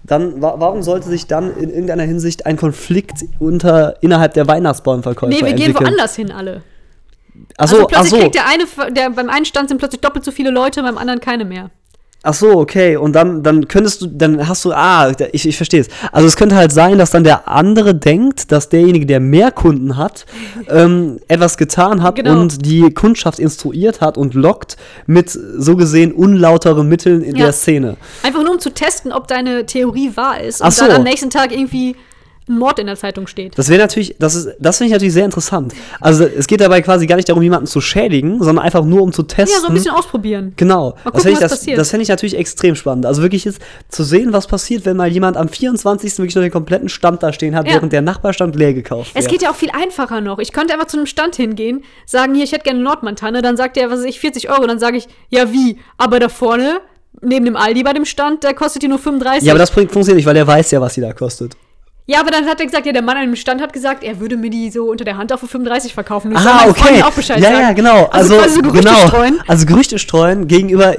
[0.05, 5.33] Dann, wa warum sollte sich dann in irgendeiner Hinsicht ein Konflikt unter, innerhalb der Weihnachtsbaumverkäufer
[5.33, 5.87] nee, wir gehen entwickeln?
[5.87, 6.63] woanders hin alle.
[7.57, 10.33] Achso, also plötzlich achso, kriegt der eine, der, beim einen Stand sind plötzlich doppelt so
[10.33, 11.71] viele Leute, beim anderen keine mehr.
[12.23, 12.97] Achso, okay.
[12.97, 15.89] Und dann, dann könntest du, dann hast du, ah, ich, ich verstehe es.
[16.13, 19.97] Also es könnte halt sein, dass dann der andere denkt, dass derjenige, der mehr Kunden
[19.97, 20.27] hat,
[20.69, 22.41] ähm, etwas getan hat Genau.
[22.41, 27.45] und die Kundschaft instruiert hat und lockt mit so gesehen unlauteren Mitteln in Ja.
[27.47, 27.97] der Szene.
[28.23, 30.87] Einfach nur um zu testen, ob deine Theorie wahr ist und Ach so.
[30.87, 31.97] dann am nächsten Tag irgendwie
[32.49, 33.57] ein Mord in der Zeitung steht.
[33.57, 35.75] Das wäre natürlich, das ist, das finde ich natürlich sehr interessant.
[36.01, 39.13] Also es geht dabei quasi gar nicht darum, jemanden zu schädigen, sondern einfach nur um
[39.13, 39.55] zu testen.
[39.57, 40.53] Ja, so ein bisschen ausprobieren.
[40.57, 40.91] Genau.
[40.91, 41.39] Mal das gucken, fände ich,
[41.77, 43.07] das, das ich natürlich extrem spannend.
[43.07, 46.19] Also wirklich jetzt zu sehen, was passiert, wenn mal jemand am 24.
[46.19, 47.75] wirklich noch den kompletten Stand da stehen hat, Ja.
[47.75, 49.33] während der Nachbarstand leer gekauft Es wird.
[49.33, 50.39] geht ja auch viel einfacher noch.
[50.41, 53.57] Ich könnte einfach zu einem Stand hingehen, sagen, hier, ich hätte gerne eine Nordmantanne, dann
[53.57, 54.67] sagt er, was weiß ich, 40 Euro.
[54.67, 55.79] Dann sage ich, ja, wie?
[55.97, 56.81] Aber da vorne,
[57.21, 59.47] neben dem Aldi bei dem Stand, der kostet die nur 35.
[59.47, 61.55] Ja, aber das bringt- funktioniert nicht, weil der weiß ja, was die da kostet.
[62.07, 64.19] Ja, aber dann hat er gesagt, ja, der Mann an dem Stand hat gesagt, er
[64.19, 66.37] würde mir die so unter der Hand auch für 35 verkaufen.
[66.37, 67.03] Soll Ah, okay.
[67.03, 67.61] Auch Bescheid ja, sagen.
[67.63, 68.07] ja, genau.
[68.07, 69.07] Also, Also, Gerüchte genau.
[69.07, 69.41] streuen.
[69.47, 70.97] Also Gerüchte streuen gegenüber.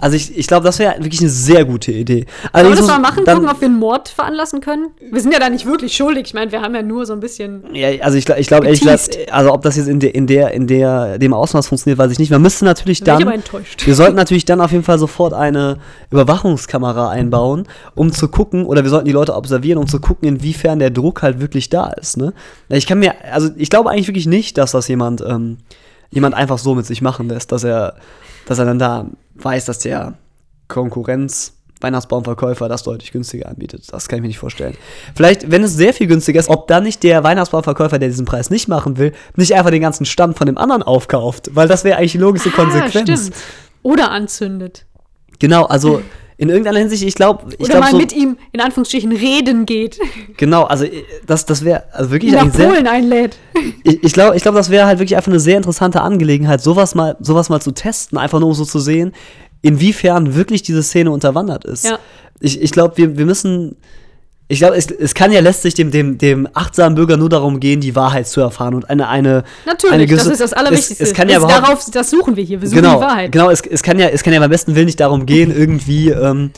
[0.00, 2.26] Also ich, ich glaube, das wäre wirklich eine sehr gute Idee.
[2.52, 4.88] Wollen wir das mal machen, dann- gucken, ob wir einen Mord veranlassen können?
[5.10, 6.26] Wir sind ja da nicht wirklich schuldig.
[6.28, 7.64] Ich meine, wir haben ja nur so ein bisschen.
[7.74, 10.52] Ja, also ich, ich glaube ehrlich gesagt, also ob das jetzt in der, in der,
[10.52, 12.30] in der, dem Ausmaß funktioniert, weiß ich nicht.
[12.30, 13.86] Man müsste natürlich Da bin ich dann, aber enttäuscht.
[13.86, 15.78] wir sollten natürlich dann auf jeden Fall sofort eine
[16.10, 20.78] Überwachungskamera einbauen, um zu gucken, oder wir sollten die Leute observieren, um zu gucken, inwiefern
[20.78, 22.16] der Druck halt wirklich da ist.
[22.16, 22.32] Ne?
[22.68, 25.58] Ich kann mir, also ich glaube eigentlich wirklich nicht, dass das jemand, ähm,
[26.10, 27.96] jemand einfach so mit sich machen lässt, dass er,
[28.46, 30.14] dass er dann da weiß, dass der
[30.68, 33.84] Konkurrenz Weihnachtsbaumverkäufer das deutlich günstiger anbietet.
[33.90, 34.76] Das kann ich mir nicht vorstellen.
[35.14, 38.50] Vielleicht, wenn es sehr viel günstiger ist, ob dann nicht der Weihnachtsbaumverkäufer, der diesen Preis
[38.50, 41.50] nicht machen will, nicht einfach den ganzen Stand von dem anderen aufkauft.
[41.54, 43.10] Weil das wäre eigentlich die logische Konsequenz.
[43.10, 43.36] Ah, stimmt.
[43.82, 44.84] Oder anzündet.
[45.38, 46.02] Genau, also
[46.40, 49.66] in irgendeiner Hinsicht, ich glaube, ich Oder glaube mal so, mit ihm in Anführungsstrichen reden
[49.66, 49.98] geht.
[50.38, 53.36] genau, also äh, das, das wäre also wirklich nach eigentlich sehr, Polen einlädt.
[53.84, 56.94] ich, ich glaube, ich glaub, das wäre halt wirklich einfach eine sehr interessante Angelegenheit, sowas
[56.94, 59.12] mal, sowas mal zu testen, einfach nur um so zu sehen,
[59.60, 61.84] inwiefern wirklich diese Szene unterwandert ist.
[61.84, 61.98] Ja.
[62.40, 63.76] Ich, ich glaube, wir, wir müssen,
[64.50, 67.80] ich glaube, es, es kann ja letztlich dem, dem, dem achtsamen Bürger nur darum gehen,
[67.80, 71.04] die Wahrheit zu erfahren und eine, eine Natürlich, eine das ist das Allerwichtigste.
[71.04, 72.60] Es, es kann ja darauf, das suchen wir hier.
[72.60, 73.30] Wir suchen genau, die Wahrheit.
[73.30, 76.10] genau, es, es kann ja, es kann ja beim besten Willen nicht darum gehen, irgendwie,
[76.10, 76.50] ähm,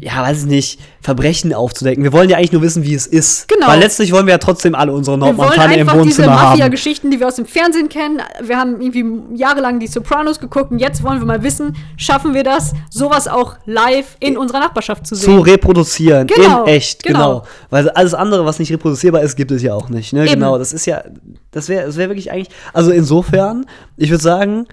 [0.00, 2.04] ja, weiß ich nicht, Verbrechen aufzudecken.
[2.04, 3.48] Wir wollen ja eigentlich nur wissen, wie es ist.
[3.48, 3.68] Genau.
[3.68, 6.40] Weil letztlich wollen wir ja trotzdem alle unsere Wir wollen Nordmontaner im einfach diese Wohnzimmer
[6.40, 6.50] haben.
[6.50, 8.20] Mafia-Geschichten, die wir aus dem Fernsehen kennen.
[8.42, 9.04] Wir haben irgendwie
[9.36, 13.56] jahrelang die Sopranos geguckt und jetzt wollen wir mal wissen, schaffen wir das, sowas auch
[13.64, 15.40] live in unserer Nachbarschaft zu zu sehen.
[15.40, 17.18] reproduzieren, Genau, in echt, genau.
[17.18, 17.42] genau.
[17.70, 20.12] Weil alles andere, was nicht reproduzierbar ist, gibt es ja auch nicht.
[20.12, 20.24] Ne?
[20.24, 20.34] Eben.
[20.34, 21.02] Genau, das ist ja,
[21.50, 24.66] das wäre das wär wirklich eigentlich, also insofern, ich würde sagen,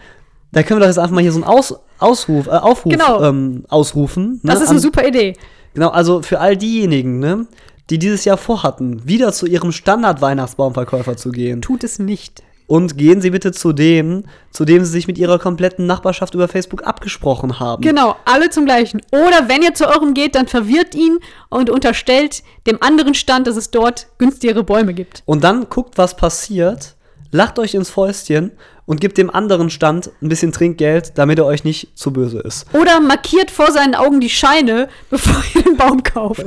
[0.54, 3.22] da können wir doch jetzt einfach mal hier so einen Aus, Ausruf, äh, Aufruf Genau.
[3.24, 4.40] ähm, ausrufen.
[4.44, 4.52] Ne?
[4.54, 5.34] das ist An- eine super Idee.
[5.74, 7.48] Genau, also für all diejenigen, ne,
[7.90, 11.62] die dieses Jahr vorhatten, wieder zu ihrem Standard-Weihnachtsbaumverkäufer zu gehen.
[11.62, 12.44] Tut es nicht.
[12.66, 16.48] Und gehen Sie bitte zu dem, zu dem Sie sich mit Ihrer kompletten Nachbarschaft über
[16.48, 17.82] Facebook abgesprochen haben.
[17.82, 19.02] Genau, alle zum gleichen.
[19.12, 23.58] Oder wenn ihr zu eurem geht, dann verwirrt ihn und unterstellt dem anderen Stand, dass
[23.58, 25.24] es dort günstigere Bäume gibt.
[25.26, 26.96] Und dann guckt, was passiert,
[27.34, 28.52] lacht euch ins Fäustchen
[28.86, 32.66] und gibt dem anderen Stand ein bisschen Trinkgeld, damit er euch nicht zu böse ist.
[32.74, 36.44] Oder markiert vor seinen Augen die Scheine, bevor ihr den Baum kauft.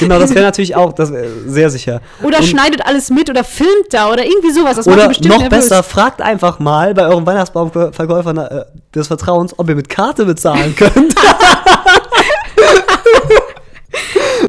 [0.00, 1.12] Genau, das wäre natürlich auch das
[1.46, 2.00] sehr sicher.
[2.22, 4.76] Oder und, schneidet alles mit oder filmt da oder irgendwie sowas.
[4.76, 5.68] Das oder bestimmt noch nervös.
[5.68, 10.74] besser, fragt einfach mal bei eurem Weihnachtsbaumverkäufer äh, des Vertrauens, ob ihr mit Karte bezahlen
[10.74, 11.14] könnt.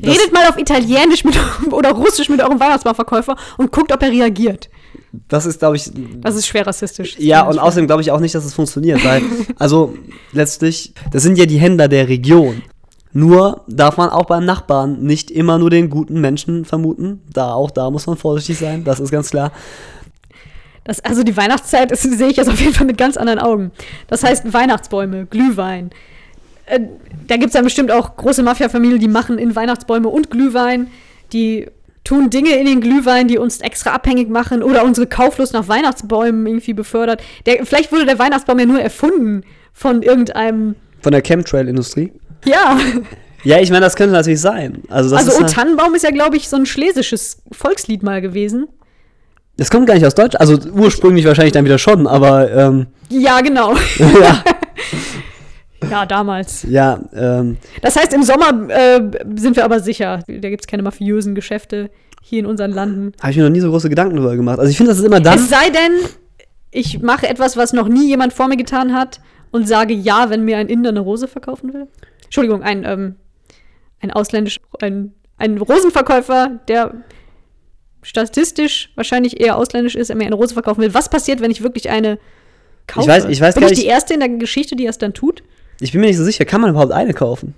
[0.04, 1.38] Redet mal auf Italienisch mit,
[1.72, 4.70] oder Russisch mit eurem Weihnachtsbaumverkäufer und guckt, ob er reagiert.
[5.28, 7.18] Das ist, glaube ich, Das ist schwer rassistisch.
[7.18, 7.64] Ja, ist und schwer.
[7.64, 9.22] außerdem glaube ich auch nicht, dass es funktioniert, weil,
[9.58, 9.96] also
[10.32, 12.62] letztlich, das sind ja die Händler der Region.
[13.14, 17.22] Nur darf man auch beim Nachbarn nicht immer nur den guten Menschen vermuten.
[17.34, 19.52] Da, auch da muss man vorsichtig sein, das ist ganz klar.
[20.84, 23.72] Das, also die Weihnachtszeit das sehe ich jetzt auf jeden Fall mit ganz anderen Augen.
[24.08, 25.90] Das heißt Weihnachtsbäume, Glühwein.
[26.66, 26.82] Äh,
[27.28, 30.88] da gibt es dann bestimmt auch große Mafia-Familien, die machen in Weihnachtsbäume und Glühwein.
[31.34, 31.68] Die
[32.08, 36.46] tun Dinge in den Glühwein, die uns extra abhängig machen oder unsere Kauflust nach Weihnachtsbäumen
[36.48, 37.22] irgendwie befördert.
[37.46, 39.44] Der, vielleicht wurde der Weihnachtsbaum ja nur erfunden
[39.74, 40.76] von irgendeinem.
[41.02, 42.12] Von der Chemtrail-Industrie.
[42.46, 42.78] Ja,
[43.44, 44.82] Ja, ich meine, das könnte natürlich sein.
[44.90, 48.04] Also, das, also ist O halt- Tannenbaum ist ja, glaube ich, so ein schlesisches Volkslied
[48.04, 48.68] mal gewesen.
[49.58, 50.36] das kommt gar nicht aus Deutsch.
[50.40, 53.74] Also ursprünglich wahrscheinlich dann wieder schon, aber ähm, Ja, genau.
[54.00, 54.44] ja,
[55.90, 56.64] ja, damals.
[56.64, 59.02] ja ähm, Das heißt, im Sommer äh,
[59.36, 60.22] sind wir aber sicher.
[60.28, 61.90] Da gibt es keine mafiösen Geschäfte
[62.22, 63.14] hier in unseren Landen.
[63.22, 64.60] habe ich mir noch nie so große Gedanken drüber gemacht.
[64.60, 65.38] Also ich finde, das ist immer dann.
[65.40, 66.10] Es sei denn,
[66.72, 70.44] ich mache etwas, was noch nie jemand vor mir getan hat und sage ja, wenn
[70.44, 71.88] mir ein Inder eine Rose verkaufen will.
[72.26, 73.16] Entschuldigung, ein, ähm,
[74.02, 76.96] ein ausländisch, ein, ein Rosenverkäufer, der
[78.04, 80.94] statistisch wahrscheinlich eher ausländisch ist, der mir eine Rose verkaufen will.
[80.94, 82.20] Was passiert, wenn ich wirklich eine
[82.86, 83.10] kaufe?
[83.10, 85.14] weiß- ich weiß Bin gar ich die nicht- Erste in der Geschichte, die das dann
[85.14, 85.44] tut?
[85.80, 87.54] Ich bin mir nicht so sicher, kann man überhaupt eine kaufen?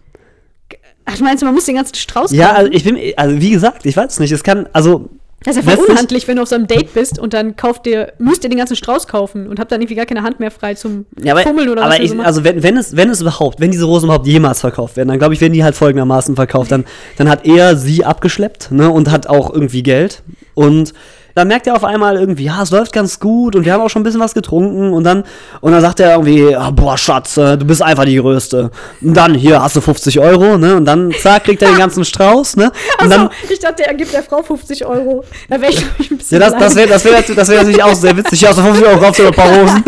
[1.06, 2.58] Ach, du meinst, man muss den ganzen Strauß Ja, kaufen?
[2.58, 4.32] also ich bin, also wie gesagt, ich weiß es nicht.
[4.32, 5.10] Es kann, also
[5.44, 7.86] Das ist ja voll unhandlich, wenn du auf so einem Date bist und dann kauft
[7.88, 10.52] dir, müsst ihr den ganzen Strauß kaufen und habt dann irgendwie gar keine Hand mehr
[10.52, 13.10] frei zum Ja, aber, Fummeln oder aber was ich, so also wenn, wenn es wenn
[13.10, 15.76] es überhaupt, wenn diese Rosen überhaupt jemals verkauft werden, dann glaube ich, werden die halt
[15.76, 16.72] folgendermaßen verkauft.
[16.72, 16.86] Dann,
[17.18, 20.22] dann hat er sie abgeschleppt, ne, und hat auch irgendwie Geld.
[20.54, 20.94] Und
[21.36, 23.90] dann merkt er auf einmal irgendwie, ja, es läuft ganz gut und wir haben auch
[23.90, 25.24] schon ein bisschen was getrunken und dann
[25.62, 28.72] und dann sagt er irgendwie, ah, boah, Schatz, äh, du bist einfach die Größte.
[29.02, 32.06] Und dann, hier hast du 50 Euro, ne, und dann, zack, kriegt er den ganzen
[32.06, 35.24] Strauß, ne, und Achso, dann, ich dachte, er gibt der Frau 50 Euro.
[35.50, 37.84] Da wäre ich, ich ein bisschen Ja, das, das wäre das wär, das wär natürlich
[37.84, 38.42] auch sehr witzig.
[38.42, 39.84] Ja, so 50 Euro kaufst du ein paar Rosen.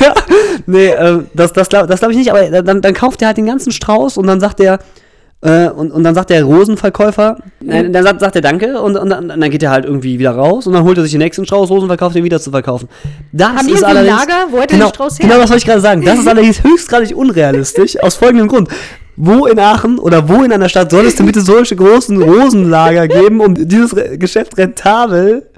[0.66, 3.36] nee, äh, das, das glaube das glaub ich nicht, aber dann, dann kauft er halt
[3.36, 4.78] den ganzen Strauß und dann sagt er,
[5.42, 9.28] und, und dann sagt der Rosenverkäufer, nein, dann sagt, sagt er Danke und, und, dann,
[9.28, 11.70] dann geht er halt irgendwie wieder raus und dann holt er sich den nächsten Strauß
[11.70, 12.88] Rosen und verkauft den wieder zu verkaufen.
[13.32, 14.46] Das Haben ist allerdings, Lager?
[14.50, 15.28] Wo hat der genau, den Strauß her?
[15.28, 16.04] Genau, das wollte ich gerade sagen.
[16.04, 18.68] Das ist allerdings höchstgradig unrealistisch, aus folgendem Grund.
[19.16, 23.08] Wo in Aachen oder wo in einer Stadt soll es denn bitte solche großen Rosenlager
[23.08, 25.48] geben, um dieses Geschäft rentabel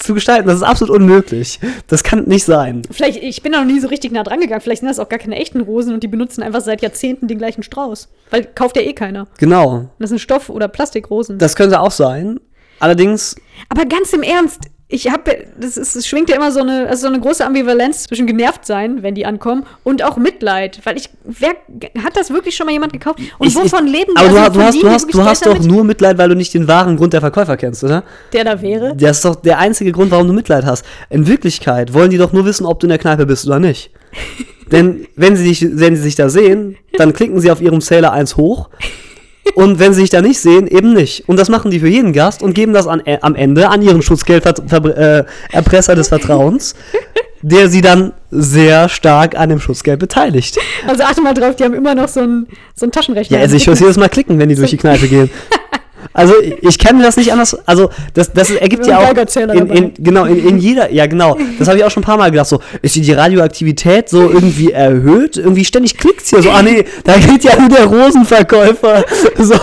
[0.00, 0.48] zu gestalten?
[0.48, 1.60] Das ist absolut unmöglich.
[1.86, 2.82] Das kann nicht sein.
[2.90, 4.60] Vielleicht, ich bin da noch nie so richtig nah dran gegangen.
[4.60, 7.38] Vielleicht sind das auch gar keine echten Rosen und die benutzen einfach seit Jahrzehnten den
[7.38, 8.08] gleichen Strauß.
[8.30, 9.28] Weil kauft ja eh keiner.
[9.38, 9.76] Genau.
[9.76, 11.38] Und das sind Stoff- oder Plastikrosen.
[11.38, 12.40] Das könnte auch sein.
[12.80, 13.36] Allerdings,
[13.68, 17.02] Aber ganz im Ernst, ich habe, das ist, es schwingt ja immer so eine, also
[17.02, 20.80] so eine große Ambivalenz zwischen genervt sein, wenn die ankommen, und auch Mitleid.
[20.84, 21.50] Weil ich, wer
[22.04, 23.20] hat das wirklich schon mal jemand gekauft?
[23.38, 24.20] Und ich, wovon ich, leben die?
[24.20, 26.34] Aber du, Also hast- du hast, du hast, du hast doch nur Mitleid, weil du
[26.34, 28.02] nicht den wahren Grund der Verkäufer kennst, oder?
[28.32, 28.94] der da wäre.
[28.96, 30.84] Das ist doch der einzige Grund, warum du Mitleid hast.
[31.08, 33.90] In Wirklichkeit wollen die doch nur wissen, ob du in der Kneipe bist oder nicht.
[34.72, 38.12] Denn wenn sie, sich, wenn sie sich da sehen, dann klicken sie auf ihrem Zähler
[38.12, 38.70] eins hoch.
[39.54, 41.28] Und wenn sie sich da nicht sehen, eben nicht.
[41.28, 43.82] Und das machen die für jeden Gast und geben das an, äh, am Ende an
[43.82, 46.74] ihren Schutzgelderpresser äh, des Vertrauens,
[47.42, 50.58] der sie dann sehr stark an dem Schutzgeld beteiligt.
[50.86, 53.38] Also achte mal drauf, die haben immer noch so einen so einen Taschenrechner.
[53.38, 55.30] Ja, also ich höre jedes Mal klicken, wenn die durch die Kneipe gehen.
[56.12, 57.56] Also ich kann mir das nicht anders.
[57.66, 60.92] Also das, das ergibt ja auch in, in, genau in, in jeder.
[60.92, 61.36] Ja genau.
[61.58, 62.48] Das habe ich auch schon ein paar Mal gedacht.
[62.48, 65.36] So ist die Radioaktivität so irgendwie erhöht?
[65.36, 66.50] Irgendwie ständig klickt's hier so.
[66.50, 69.04] Ah nee, da geht ja nur der Rosenverkäufer.
[69.38, 69.54] So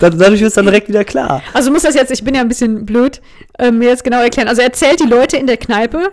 [0.00, 1.42] dadurch wird es dann direkt wieder klar.
[1.52, 2.10] Also muss das jetzt.
[2.10, 3.20] Ich bin ja ein bisschen blöd
[3.58, 4.48] äh, mir jetzt genau erklären.
[4.48, 6.12] Also er zählt die Leute in der Kneipe,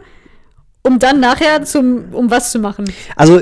[0.84, 2.86] um dann nachher zum um was zu machen.
[3.16, 3.42] Also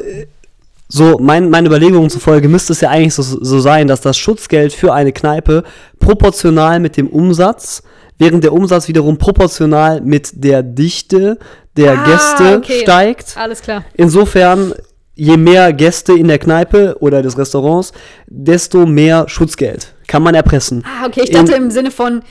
[0.89, 4.71] so, mein, meine Überlegungen zufolge müsste es ja eigentlich so, so sein, dass das Schutzgeld
[4.73, 5.63] für eine Kneipe
[6.00, 7.84] proportional mit dem Umsatz,
[8.17, 11.38] während der Umsatz wiederum proportional mit der Dichte
[11.76, 12.80] der ah, Gäste okay.
[12.82, 13.36] steigt.
[13.38, 13.84] Alles klar.
[13.95, 14.73] Insofern,
[15.15, 17.91] je mehr Gäste in der Kneipe oder des Restaurants,
[18.28, 20.86] desto mehr Schutzgeld kann man erpressen.
[20.86, 22.23] Ah, okay, ich dachte in, im Sinne von,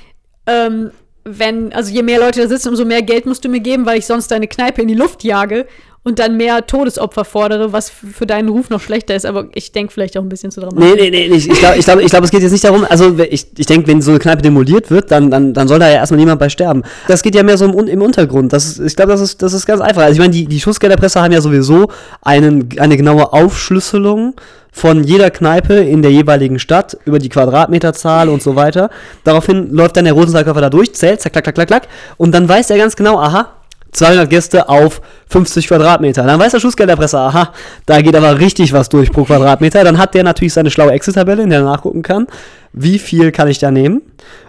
[0.47, 0.91] ähm,
[1.25, 3.99] wenn, also je mehr Leute da sitzen, umso mehr Geld musst du mir geben, weil
[3.99, 5.67] ich sonst deine Kneipe in die Luft jage
[6.07, 9.27] und dann mehr Todesopfer fordere, was für deinen Ruf noch schlechter ist.
[9.27, 10.95] Aber ich denke vielleicht auch ein bisschen zu dramatisch.
[10.95, 13.19] Nee, nee, nee, ich glaube, ich glaub, ich glaub, es geht jetzt nicht darum, also
[13.19, 15.97] ich, ich denke, wenn so eine Kneipe demoliert wird, dann, dann, dann soll da ja
[15.97, 16.85] erstmal niemand bei sterben.
[17.09, 18.53] Das geht ja mehr so im, im Untergrund.
[18.53, 20.03] Das ich glaube, das ist, das ist ganz einfach.
[20.03, 21.89] Also ich meine, die, die Schussgelderpresser haben ja sowieso
[22.23, 24.35] einen, eine genaue Aufschlüsselung
[24.71, 28.91] von jeder Kneipe in der jeweiligen Stadt über die Quadratmeterzahl und so weiter.
[29.25, 32.49] Daraufhin läuft dann der Rosensahlkörper da durch, zählt, zack, zack, zack, zack, zack, und dann
[32.49, 33.49] weiß er ganz genau, aha,
[33.93, 36.25] 200 Gäste auf 50 Quadratmeter.
[36.25, 37.53] Dann weiß der Schussgelderpresser, aha,
[37.87, 39.85] da geht aber richtig was durch pro Quadratmeter.
[39.85, 42.27] Dann hat der natürlich seine schlaue Excel-Tabelle, in der er nachgucken kann,
[42.73, 44.03] wie viel kann ich da nehmen.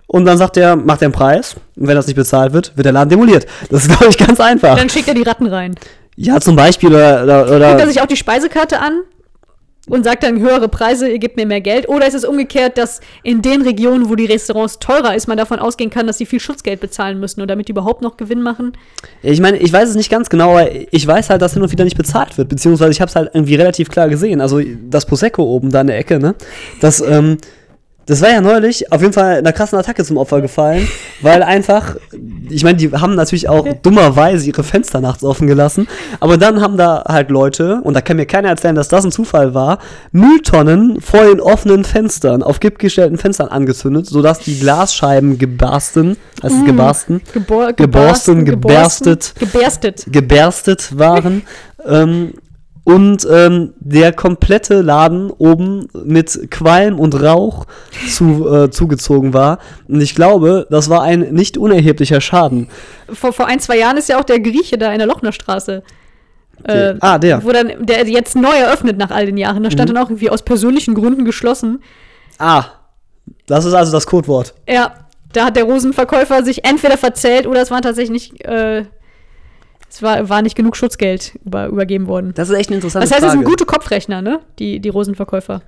[0.08, 1.56] Und dann sagt er, macht er einen Preis.
[1.76, 3.46] Und wenn das nicht bezahlt wird, wird der Laden demoliert.
[3.70, 4.78] Das ist, glaube ich, ganz einfach.
[4.78, 5.76] Dann schickt er die Ratten rein.
[6.16, 6.90] Ja, zum Beispiel.
[6.90, 9.02] Oder, oder, oder Guckt er sich auch die Speisekarte an?
[9.90, 11.90] Und sagt dann höhere Preise, ihr gebt mir mehr Geld?
[11.90, 15.60] Oder ist es umgekehrt, dass in den Regionen, wo die Restaurants teurer ist, man davon
[15.60, 18.74] ausgehen kann, dass sie viel Schutzgeld bezahlen müssen und damit die überhaupt noch Gewinn machen?
[19.24, 21.72] Ich meine, ich weiß es nicht ganz genau, aber ich weiß halt, dass hin und
[21.72, 24.42] wieder nicht bezahlt wird, beziehungsweise ich habe es halt irgendwie relativ klar gesehen.
[24.42, 26.36] Also das Prosecco oben da in der Ecke, ne?
[26.82, 27.38] Das, ähm,
[28.08, 30.88] das war ja neulich auf jeden Fall einer krassen Attacke zum Opfer gefallen,
[31.22, 31.96] weil einfach,
[32.50, 35.88] ich meine, die haben natürlich auch dummerweise ihre Fenster nachts offen gelassen,
[36.20, 39.12] aber dann haben da halt Leute, und da kann mir keiner erzählen, dass das ein
[39.12, 39.80] Zufall war,
[40.12, 46.66] Mülltonnen vor den offenen Fenstern, auf kippgestellten Fenstern angezündet, sodass die Glasscheiben gebarsten, es mm,
[46.66, 47.22] gebarsten?
[47.34, 51.44] Gebor geborsten, geberstet, geberstet, geberstet waren.
[51.86, 52.34] ähm,
[52.88, 57.66] und ähm, der komplette Laden oben mit Qualm und Rauch
[58.10, 59.60] zu, äh, zugezogen war.
[59.90, 62.70] Und ich glaube, das war ein nicht unerheblicher Schaden.
[63.12, 65.84] Vor, vor ein, zwei Jahren ist ja auch der Grieche da in der Lochnerstraße.
[66.64, 67.44] Äh, ah, der.
[67.44, 69.64] Wo dann, der jetzt neu eröffnet nach all den Jahren.
[69.64, 69.96] Da stand mhm.
[69.96, 71.84] dann auch irgendwie aus persönlichen Gründen geschlossen.
[72.40, 72.68] Ah,
[73.48, 74.54] das ist also das Codewort.
[74.66, 74.94] Ja,
[75.34, 78.86] da hat der Rosenverkäufer sich entweder verzählt oder es waren tatsächlich nicht, äh,
[79.90, 82.34] es war, war nicht genug Schutzgeld über, übergeben worden.
[82.36, 84.42] Das ist echt eine interessante Das heißt, es sind gute Kopfrechner, ne?
[84.60, 85.62] Die, die Rosenverkäufer.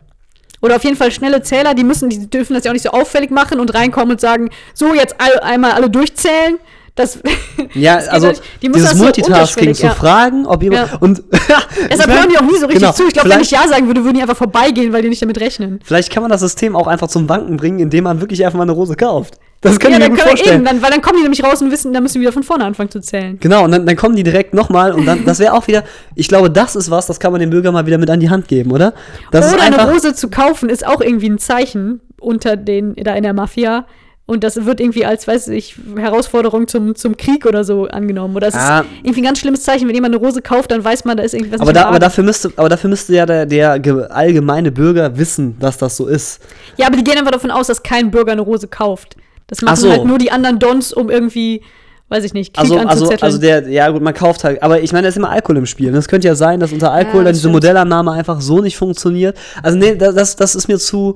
[0.62, 2.90] Oder auf jeden Fall schnelle Zähler, die müssen, die dürfen das ja auch nicht so
[2.90, 6.58] auffällig machen und reinkommen und sagen, so, jetzt all, einmal alle durchzählen.
[6.96, 7.20] Das,
[7.74, 9.94] ja, das also die dieses Multitasking so zu ja.
[9.94, 10.98] fragen, ob jemand ja.
[10.98, 11.24] und
[11.90, 13.08] deshalb hören die auch nie so richtig genau, zu.
[13.08, 15.40] Ich glaube, wenn ich ja sagen würde, würden die einfach vorbeigehen, weil die nicht damit
[15.40, 15.80] rechnen.
[15.82, 18.64] Vielleicht kann man das System auch einfach zum Wanken bringen, indem man wirklich einfach mal
[18.64, 19.40] eine Rose kauft.
[19.62, 20.58] Das kann ja, ich mir gut vorstellen.
[20.58, 22.44] Eben, dann, weil dann kommen die nämlich raus und wissen, dann müssen wir wieder von
[22.44, 23.38] vorne anfangen zu zählen.
[23.42, 25.84] Genau, und dann, dann kommen die direkt nochmal und dann, das wäre auch wieder,
[26.16, 28.30] ich glaube, das ist was, das kann man dem Bürger mal wieder mit an die
[28.30, 28.94] Hand geben, oder?
[29.32, 33.24] Das oder eine Rose zu kaufen ist auch irgendwie ein Zeichen unter den, da in
[33.24, 33.86] der Mafia.
[34.26, 38.36] Und das wird irgendwie als, weiß ich, Herausforderung zum, zum Krieg oder so angenommen.
[38.36, 38.82] Oder es ah.
[38.82, 39.88] ist irgendwie ein ganz schlimmes Zeichen.
[39.88, 42.24] Wenn jemand eine Rose kauft, dann weiß man, da ist irgendwas aber, da, aber dafür
[42.24, 43.82] müsste Aber dafür müsste ja der, der
[44.16, 46.42] allgemeine Bürger wissen, dass das so ist.
[46.78, 49.16] Ja, aber die gehen einfach davon aus, dass kein Bürger eine Rose kauft.
[49.50, 49.92] Das machen so.
[49.92, 51.62] halt nur die anderen Dons, um irgendwie,
[52.10, 54.94] weiß ich nicht, Krieg also, also, also der, ja gut, man kauft halt, aber ich
[54.94, 55.92] meine, da ist immer Alkohol im Spiel.
[55.92, 59.36] Das könnte ja sein, dass unter Alkohol ja, dann diese Modellannahme einfach so nicht funktioniert.
[59.64, 61.16] Also nee, das, das ist mir zu,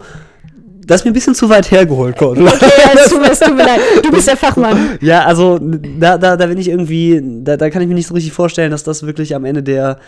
[0.88, 2.41] das ist mir ein bisschen zu weit hergeholt, Code.
[2.41, 2.65] Okay,
[2.96, 3.80] es tut, es tut mir leid.
[4.04, 4.98] Du bist der Fachmann.
[5.00, 8.15] Ja, also da, da, da bin ich irgendwie, da, da kann ich mir nicht so
[8.15, 10.00] richtig vorstellen, dass das wirklich am Ende der,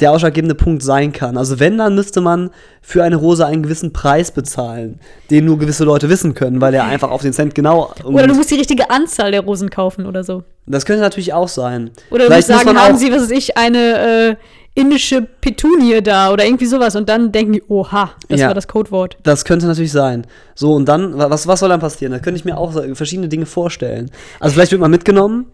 [0.00, 1.36] der ausschlaggebende Punkt sein kann.
[1.36, 4.98] Also wenn, dann müsste man für eine Rose einen gewissen Preis bezahlen,
[5.30, 7.92] den nur gewisse Leute wissen können, weil er einfach auf den Cent genau...
[8.04, 10.42] Oder du musst die richtige Anzahl der Rosen kaufen oder so.
[10.66, 11.90] Das könnte natürlich auch sein.
[12.10, 14.36] Oder du musst sagen, haben sie, was weiß ich, eine äh,
[14.74, 18.68] indische Petunie da oder irgendwie sowas und dann denken die, oha, das ja, war das
[18.68, 19.16] Codewort.
[19.22, 20.26] Das könnte natürlich sein.
[20.54, 22.12] So, und dann, was, was soll dann passieren?
[22.12, 24.10] Da könnte ich mir auch verschiedene Dinge vorstellen.
[24.38, 25.46] Also vielleicht wird man mitgenommen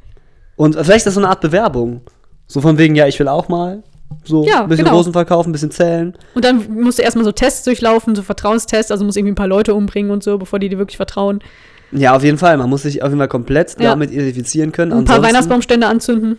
[0.57, 2.03] und vielleicht ist das so eine Art Bewerbung.
[2.47, 3.83] So von wegen, ja, ich will auch mal
[4.25, 4.97] So, Ja, ein bisschen genau.
[4.97, 6.15] Rosen verkaufen, ein bisschen zählen.
[6.35, 9.47] Und dann musst du erstmal so Tests durchlaufen, so Vertrauenstests, also musst irgendwie ein paar
[9.49, 11.41] Leute umbringen und so, bevor die dir wirklich vertrauen.
[11.93, 12.57] Ja, auf jeden Fall.
[12.57, 13.91] Man muss sich auf jeden Fall komplett Ja.
[13.91, 14.93] damit identifizieren können.
[14.93, 16.39] Ein paar Ansonsten- Weihnachtsbaumstände anzünden.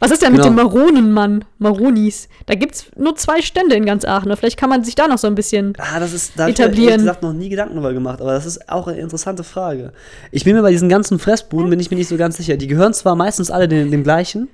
[0.00, 0.52] Was ist denn mit Genau.
[0.54, 2.28] dem Maronenmann, Maronis?
[2.44, 4.36] Da gibt's nur zwei Stände in ganz Aachen.
[4.36, 5.72] Vielleicht kann man sich da noch so ein bisschen.
[5.78, 6.90] Ah, das ist, da habe ich mir etablieren.
[6.90, 9.92] ehrlich gesagt noch nie Gedanken drüber gemacht, aber das ist auch eine interessante Frage.
[10.30, 12.58] Ich bin mir bei diesen ganzen Fressbuden, bin ich mir nicht so ganz sicher.
[12.58, 14.48] Die gehören zwar meistens alle dem, dem gleichen,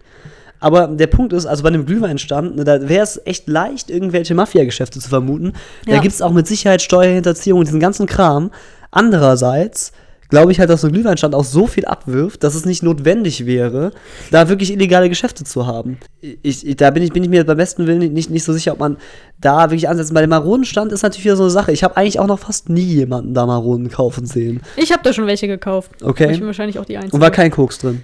[0.60, 4.34] aber der Punkt ist, also bei einem Glühweinstand, ne, da wäre es echt leicht, irgendwelche
[4.34, 5.52] Mafia-Geschäfte zu vermuten.
[5.86, 6.00] Da Ja.
[6.00, 8.50] gibt es auch mit Sicherheit Steuerhinterziehung und diesen ganzen Kram.
[8.90, 9.92] Andererseits
[10.30, 13.44] glaube ich halt, dass so ein Glühweinstand auch so viel abwirft, dass es nicht notwendig
[13.46, 13.92] wäre,
[14.30, 15.98] da wirklich illegale Geschäfte zu haben.
[16.42, 18.72] Ich, ich, da bin ich, bin ich mir beim besten Willen nicht, nicht so sicher,
[18.72, 18.96] ob man
[19.40, 20.14] da wirklich ansetzt.
[20.14, 21.72] Bei dem Maronenstand ist natürlich wieder so eine Sache.
[21.72, 24.62] Ich habe eigentlich auch noch fast nie jemanden da Maronen kaufen sehen.
[24.76, 25.90] Ich habe da schon welche gekauft.
[26.02, 26.32] Okay.
[26.32, 27.14] Ich bin wahrscheinlich auch die Einzige.
[27.14, 28.02] Und war kein Koks drin.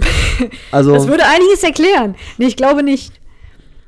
[0.72, 2.14] Also, das würde einiges erklären.
[2.38, 3.12] Nee, ich glaube nicht.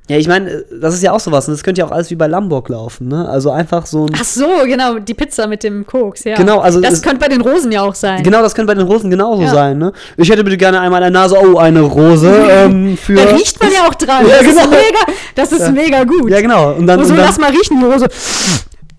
[0.09, 1.47] ja, ich meine, das ist ja auch sowas.
[1.49, 3.29] Und das könnte ja auch alles wie bei Lambok laufen, ne?
[3.29, 4.13] Also einfach so ein.
[4.19, 6.35] Ach so, genau, die Pizza mit dem Koks, ja.
[6.37, 8.23] Genau, also Das könnte bei den Rosen ja auch sein.
[8.23, 9.51] Genau, das könnte bei den Rosen genauso Ja.
[9.51, 9.93] sein, ne?
[10.17, 13.15] Ich hätte bitte gerne einmal eine Nase, oh, eine Rose ähm, für.
[13.15, 14.27] Da riecht man ja auch dran.
[14.27, 14.63] Ja, das genau.
[14.63, 16.31] ist mega, das ist mega gut.
[16.31, 16.73] Ja, genau.
[16.73, 18.07] Und dann, und dann lass mal riechen, die Rose.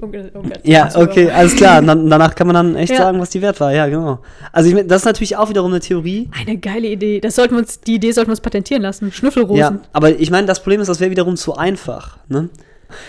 [0.03, 0.41] Oh oh.
[0.63, 1.81] Ja, okay, alles klar.
[1.81, 2.97] Dann, danach kann man dann echt Ja.
[2.97, 3.73] sagen, was die wert war.
[3.73, 4.19] Ja, genau.
[4.51, 6.29] Also ich, das ist natürlich auch wiederum eine Theorie.
[6.37, 7.21] Eine geile Idee.
[7.21, 9.11] Das sollten wir uns, die Idee sollten wir uns patentieren lassen.
[9.11, 9.57] Schnüffelrosen.
[9.57, 12.49] Ja, aber ich meine, das Problem ist, das wäre wiederum zu einfach, ne?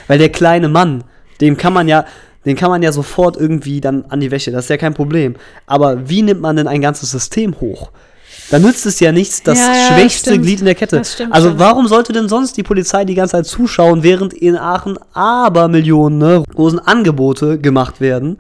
[0.06, 1.04] Weil der kleine Mann,
[1.40, 2.04] dem kann man ja,
[2.46, 4.50] den kann man ja sofort irgendwie dann an die Wäsche.
[4.52, 5.34] Das ist ja kein Problem.
[5.66, 7.90] Aber wie nimmt man denn ein ganzes System hoch?
[8.50, 10.44] Da nützt es ja nichts, das Ja, ja, schwächste stimmt.
[10.44, 11.02] Glied in der Kette.
[11.04, 11.58] Stimmt Also schon.
[11.58, 16.44] warum sollte denn sonst die Polizei die ganze Zeit zuschauen, während in Aachen Abermillionen ne,
[16.56, 18.38] Rosenangebote gemacht werden?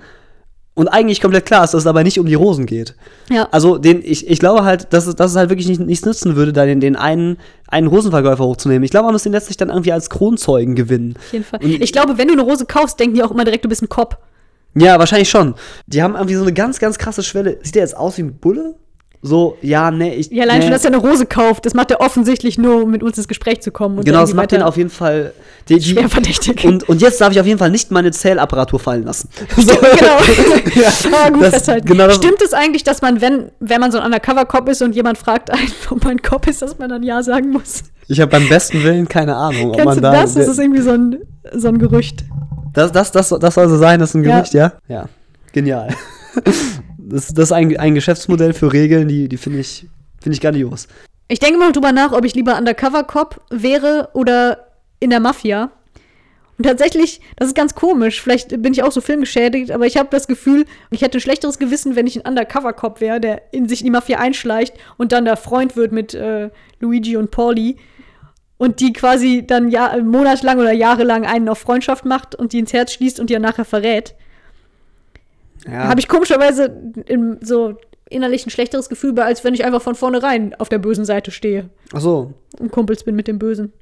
[0.76, 2.96] Und eigentlich komplett klar ist, dass es dabei nicht um die Rosen geht.
[3.30, 3.46] Ja.
[3.52, 6.34] Also den, ich, ich glaube halt, dass es, dass es halt wirklich nicht, nichts nützen
[6.34, 7.38] würde, da den, den einen,
[7.68, 8.82] einen Rosenverkäufer hochzunehmen.
[8.82, 11.14] Ich glaube, man muss den letztlich dann irgendwie als Kronzeugen gewinnen.
[11.16, 11.60] Auf jeden Fall.
[11.62, 13.82] Und- Ich glaube, wenn du eine Rose kaufst, denken die auch immer direkt, du bist
[13.82, 14.18] ein Cop.
[14.74, 15.54] Ja, wahrscheinlich schon.
[15.86, 17.58] Die haben irgendwie so eine ganz, ganz krasse Schwelle.
[17.62, 18.74] Sieht der jetzt aus wie ein Bulle?
[19.26, 20.30] So, ja, nee, ich.
[20.30, 20.64] Ja, allein nee.
[20.64, 23.26] schon, dass er eine Rose kauft, das macht er offensichtlich nur, um mit uns ins
[23.26, 23.96] Gespräch zu kommen.
[23.96, 25.32] Und Genau, das macht weiter auf jeden Fall.
[25.70, 26.62] Die, die, schwer verdächtig.
[26.66, 29.30] und, und jetzt darf ich auf jeden Fall nicht meine Zählapparatur fallen lassen.
[29.56, 29.72] So.
[29.76, 30.18] genau.
[30.74, 30.90] Ja,
[31.24, 31.86] Ah, gut das- festhalten.
[31.86, 35.16] genau Stimmt es eigentlich, dass man, wenn, wenn man so ein Undercover-Cop ist und jemand
[35.16, 37.82] fragt einen, ob man Cop ist, dass man dann Ja sagen muss?
[38.08, 40.12] Ich habe beim besten Willen keine Ahnung, ob Kennst man du da.
[40.12, 40.34] das?
[40.34, 41.16] Das ist irgendwie so ein,
[41.54, 42.24] so ein Gerücht.
[42.74, 44.36] Das, das, das, das soll so sein, das ist ein Ja.
[44.36, 44.72] Gerücht, ja?
[44.86, 45.06] Ja.
[45.52, 45.88] Genial.
[47.14, 49.86] Das, das ist ein, ein Geschäftsmodell für Regeln, die, die finde ich,
[50.20, 50.88] finde ich grandios.
[51.28, 54.66] Ich denke mal drüber nach, ob ich lieber Undercover-Cop wäre oder
[54.98, 55.70] in der Mafia.
[56.58, 58.20] Und tatsächlich, das ist ganz komisch.
[58.20, 61.60] Vielleicht bin ich auch so filmgeschädigt, aber ich habe das Gefühl, ich hätte ein schlechteres
[61.60, 65.24] Gewissen, wenn ich ein Undercover-Cop wäre, der in sich in die Mafia einschleicht und dann
[65.24, 66.50] der Freund wird mit äh,
[66.80, 67.76] Luigi und Pauli.
[68.56, 72.72] Und die quasi dann ja, monatelang oder jahrelang einen auf Freundschaft macht und die ins
[72.72, 74.16] Herz schließt und die dann nachher verrät.
[75.66, 75.88] Ja.
[75.88, 76.70] Habe ich komischerweise
[77.06, 77.74] im, so
[78.10, 81.30] innerlich ein schlechteres Gefühl bei, als wenn ich einfach von vornherein auf der bösen Seite
[81.30, 82.34] stehe Ach so.
[82.58, 83.72] und Kumpels bin mit dem Bösen.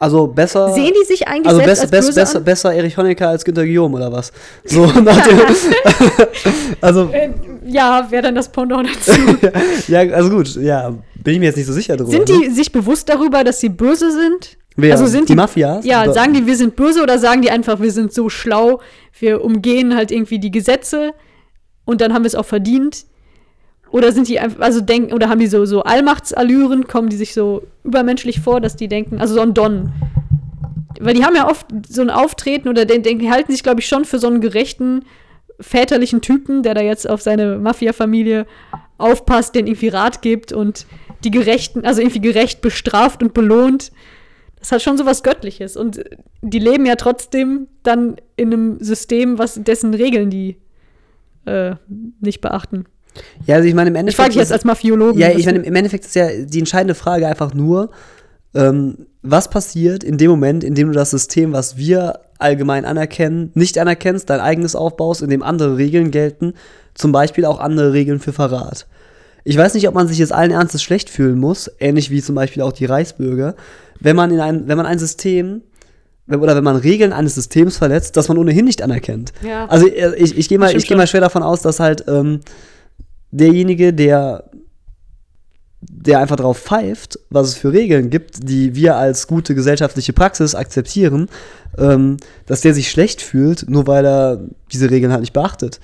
[0.00, 0.72] Also besser.
[0.74, 2.44] Sehen die sich eigentlich also selbst besser, als best, böse besser, an?
[2.44, 4.32] besser Erich Honecker als Günter Guillaume oder was?
[4.64, 5.38] So nach dem,
[6.80, 7.30] Also, Äh,
[7.66, 9.12] ja, wäre dann das Pendant dazu.
[9.88, 10.90] ja, also gut, ja,
[11.22, 12.10] bin ich mir jetzt nicht so sicher drüber.
[12.10, 12.40] sind ne?
[12.48, 14.56] die sich bewusst darüber, dass sie böse sind?
[14.76, 14.92] Wer?
[14.92, 15.84] also sind die die- Mafias?
[15.84, 18.80] Ja, Oder- sagen die, wir sind böse oder sagen die einfach, wir sind so schlau,
[19.18, 21.12] wir umgehen halt irgendwie die Gesetze
[21.88, 23.06] und dann haben wir es auch verdient?
[23.90, 27.32] Oder sind die einfach, also denken, oder haben die so, so Allmachtsallüren, kommen die sich
[27.32, 29.90] so übermenschlich vor, dass die denken, also so ein Don.
[31.00, 33.88] Weil die haben ja oft so ein Auftreten oder den, den halten sich, glaube ich,
[33.88, 35.06] schon für so einen gerechten,
[35.60, 38.44] väterlichen Typen, der da jetzt auf seine Mafia-Familie
[38.98, 40.84] aufpasst, den irgendwie Rat gibt und
[41.24, 43.92] die Gerechten, also irgendwie gerecht bestraft und belohnt.
[44.58, 45.78] Das hat schon so was Göttliches.
[45.78, 46.04] Und
[46.42, 50.58] die leben ja trotzdem dann in einem System, was dessen Regeln die
[51.48, 51.76] äh,
[52.20, 52.84] nicht beachten.
[53.46, 54.16] Ja, also ich meine, im Ich Endeffekt.
[54.20, 55.20] frage dich jetzt ist- als Mafiologen.
[55.20, 57.90] Ja, ich meine, im Endeffekt ist ja die entscheidende Frage einfach nur,
[58.54, 63.50] ähm, was passiert in dem Moment, in dem du das System, was wir allgemein anerkennen,
[63.54, 66.54] nicht anerkennst, dein eigenes aufbaust, in dem andere Regeln gelten,
[66.94, 68.86] zum Beispiel auch andere Regeln für Verrat.
[69.44, 72.34] Ich weiß nicht, ob man sich jetzt allen Ernstes schlecht fühlen muss, ähnlich wie zum
[72.34, 73.54] Beispiel auch die Reichsbürger,
[74.00, 75.62] wenn man in ein, wenn man ein System
[76.30, 79.32] oder wenn man Regeln eines Systems verletzt, das man ohnehin nicht anerkennt.
[79.42, 79.66] Ja.
[79.66, 82.40] Also äh, ich, ich gehe mal, ich gehe mal schwer davon aus, dass halt ähm,
[83.30, 84.44] derjenige, der
[85.80, 90.54] der einfach drauf pfeift, was es für Regeln gibt, die wir als gute gesellschaftliche Praxis
[90.54, 91.28] akzeptieren,
[91.76, 92.16] ähm,
[92.46, 94.40] dass der sich schlecht fühlt, nur weil er
[94.72, 95.78] diese Regeln halt nicht beachtet.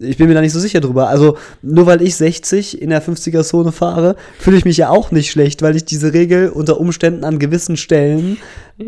[0.00, 1.08] Ich bin mir da nicht so sicher drüber.
[1.08, 5.30] Also, nur weil ich 60 in der 50er-Zone fahre, fühle ich mich ja auch nicht
[5.30, 8.38] schlecht, weil ich diese Regel unter Umständen an gewissen Stellen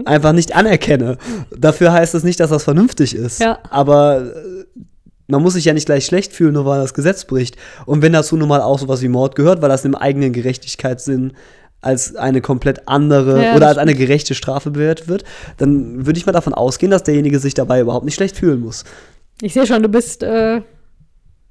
[0.05, 1.19] einfach nicht anerkenne.
[1.57, 3.41] Dafür heißt es nicht, dass das vernünftig ist.
[3.41, 3.59] Ja.
[3.71, 4.81] Aber äh,
[5.29, 7.57] man muss sich ja nicht gleich schlecht fühlen, nur weil das Gesetz bricht.
[7.85, 11.33] Und wenn dazu nun mal auch sowas wie Mord gehört, weil das im eigenen Gerechtigkeitssinn
[11.81, 15.25] als eine komplett andere Ja, oder als eine gerechte Strafe bewertet wird,
[15.57, 18.85] dann würde ich mal davon ausgehen, dass derjenige sich dabei überhaupt nicht schlecht fühlen muss.
[19.41, 20.63] Ich sehe schon, du bist äh,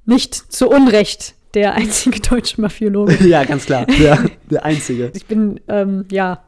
[0.05, 3.17] nicht zu Unrecht der einzige deutsche Mafiologe.
[3.27, 3.85] ja, ganz klar.
[3.85, 5.11] Der, der Einzige.
[5.13, 6.43] Ich bin, ähm, ja.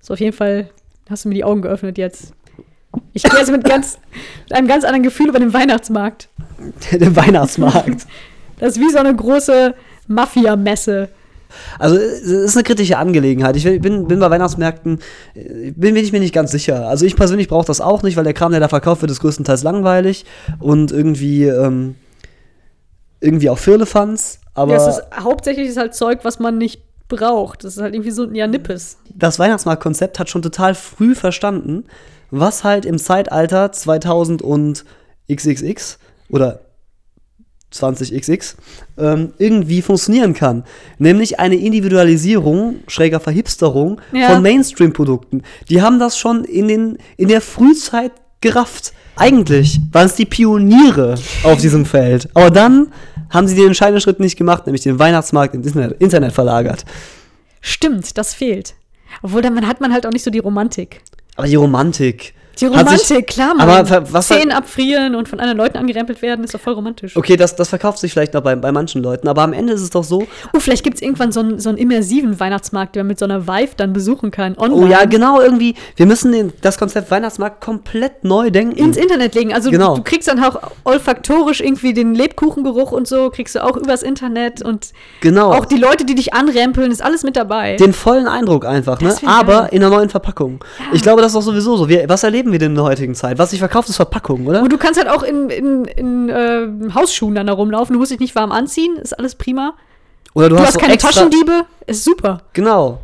[0.00, 0.68] So auf jeden Fall
[1.08, 2.32] hast du mir die Augen geöffnet jetzt.
[3.12, 3.98] Ich gehe jetzt mit, ganz,
[4.44, 6.28] mit einem ganz anderen Gefühl über den Weihnachtsmarkt.
[6.92, 8.06] Der Weihnachtsmarkt.
[8.60, 9.74] Das ist wie so eine große
[10.06, 11.08] Mafia-Messe.
[11.76, 13.56] Also es ist eine kritische Angelegenheit.
[13.56, 15.00] Ich bin, bin bei Weihnachtsmärkten,
[15.34, 16.86] äh, bin, bin ich mir nicht ganz sicher.
[16.88, 19.18] Also ich persönlich brauche das auch nicht, weil der Kram, der da verkauft wird, ist
[19.20, 20.24] größtenteils langweilig
[20.60, 21.96] und irgendwie, ähm,
[23.24, 24.38] irgendwie auch Firlefanz.
[24.54, 27.64] Aber ja, es ist, hauptsächlich ist halt Zeug, was man nicht braucht.
[27.64, 28.98] Das ist halt irgendwie so, ja, Nippes.
[29.14, 31.84] das Weihnachtsmarktkonzept hat schon total früh verstanden,
[32.30, 34.84] was halt im Zeitalter 2000 und
[35.30, 35.98] XXX
[36.30, 36.60] oder
[37.72, 38.54] 20XX
[38.98, 40.64] ähm, irgendwie funktionieren kann.
[40.98, 44.30] Nämlich eine Individualisierung, schräger Verhipsterung Ja.
[44.30, 45.42] von Mainstream-Produkten.
[45.68, 48.92] Die haben das schon in, den, in der Frühzeit gerafft.
[49.16, 52.28] Eigentlich waren es die Pioniere auf diesem Feld.
[52.34, 52.92] Aber dann
[53.34, 56.84] haben sie den entscheidenden Schritt nicht gemacht, nämlich den Weihnachtsmarkt ins Internet, Internet verlagert.
[57.60, 58.74] Stimmt, das fehlt.
[59.22, 61.02] Obwohl, dann hat man halt auch nicht so die Romantik.
[61.36, 62.34] Aber die Romantik.
[62.60, 63.68] Die Romantik, sich- klar, man.
[63.68, 67.16] aber was Zehen abfrieren und von anderen Leuten angerempelt werden, ist doch voll romantisch.
[67.16, 69.82] Okay, das, das verkauft sich vielleicht noch bei, bei manchen Leuten, aber am Ende ist
[69.82, 73.00] es doch so, Oh, vielleicht gibt es irgendwann so einen, so einen immersiven Weihnachtsmarkt, den
[73.00, 74.56] man mit so einer Vive dann besuchen kann.
[74.58, 74.84] Online.
[74.84, 78.76] oh ja, genau, irgendwie, wir müssen den, das Konzept Weihnachtsmarkt komplett neu denken.
[78.78, 79.52] Ins Internet legen.
[79.52, 79.96] Also Genau.
[79.96, 84.62] du kriegst dann auch olfaktorisch irgendwie den Lebkuchengeruch und so, kriegst du auch übers Internet
[84.62, 87.76] und genau, auch die Leute, die dich anrempeln, ist alles mit dabei.
[87.76, 89.08] den vollen Eindruck einfach, ne?
[89.08, 89.68] Das wär aber geil.
[89.72, 90.64] in einer neuen Verpackung.
[90.92, 91.88] Ich glaube, das ist doch sowieso so.
[91.88, 93.38] Wir, was erleben wir denn in der heutigen Zeit?
[93.38, 94.62] Was sich verkauft, ist Verpackung, oder?
[94.62, 97.92] und du kannst halt auch in, in, in äh, Hausschuhen dann da rumlaufen.
[97.92, 99.74] Du musst dich nicht warm anziehen, ist alles prima.
[100.34, 102.42] Oder du, Du, hast, hast so keine Taschendiebe, ist super.
[102.52, 103.00] Genau.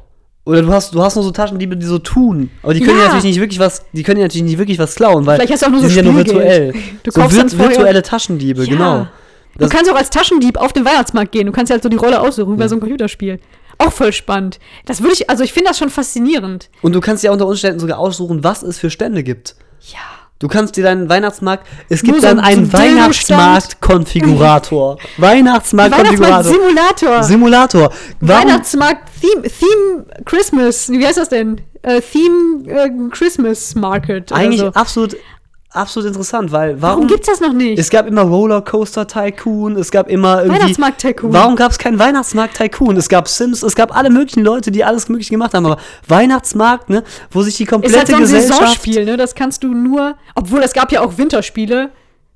[0.47, 2.51] Oder du hast, du hast nur so Taschendiebe, die so tun.
[2.62, 3.03] Aber die können ja.
[3.05, 3.09] Ja.
[3.09, 5.62] natürlich nicht wirklich was, die können ja natürlich nicht wirklich was klauen, weil Vielleicht hast
[5.62, 6.72] du auch nur die so sind ja nur virtuell.
[7.03, 8.70] Du so kaufst vir virtuelle Taschendiebe, Ja.
[8.70, 8.99] genau.
[9.55, 11.47] Du Das- kannst auch als Taschendieb auf den Weihnachtsmarkt gehen.
[11.47, 13.38] Du kannst ja halt so die Rolle aussuchen bei so einem Computerspiel.
[13.81, 14.59] Auch voll spannend.
[14.87, 16.70] Das würde ich, also ich finde das schon faszinierend.
[16.83, 19.55] Und du kannst ja unter Umständen sogar aussuchen, was es für Stände gibt.
[19.93, 19.99] Ja.
[20.39, 21.66] Du kannst dir deinen Weihnachtsmarkt.
[21.91, 24.97] Es gibt so dann ein- einen so Weihnachtsmarkt-Konfigurator.
[25.18, 26.45] Weihnachtsmarkt-Konfigurator.
[26.45, 27.22] Weihnachtsmarkt-Simulator.
[27.22, 27.93] Simulator.
[28.20, 28.45] Warum?
[28.49, 30.89] Weihnachtsmarkt Theme, Christmas.
[30.91, 31.61] Wie heißt das denn?
[31.83, 34.33] Äh, Theme äh, Christmas Market.
[34.33, 34.68] Oder Eigentlich so.
[34.68, 35.14] absolut,
[35.71, 37.07] absolut interessant, weil Warum warum?
[37.07, 37.79] gibt's das noch nicht?
[37.79, 40.61] es gab immer Rollercoaster Tycoon, es gab immer irgendwie.
[40.61, 41.33] Weihnachtsmarkt Tycoon.
[41.33, 42.97] Warum gab es keinen Weihnachtsmarkt Tycoon?
[42.97, 46.91] Es gab Sims, es gab alle möglichen Leute, die alles mögliche gemacht haben, aber Weihnachtsmarkt,
[46.91, 48.59] ne, wo sich die ist halt komplette so ein Gesellschaft.
[48.61, 49.16] Saisonspiel, ne?
[49.16, 50.16] Das kannst du nur.
[50.35, 51.91] Obwohl es gab ja auch Winterspiele.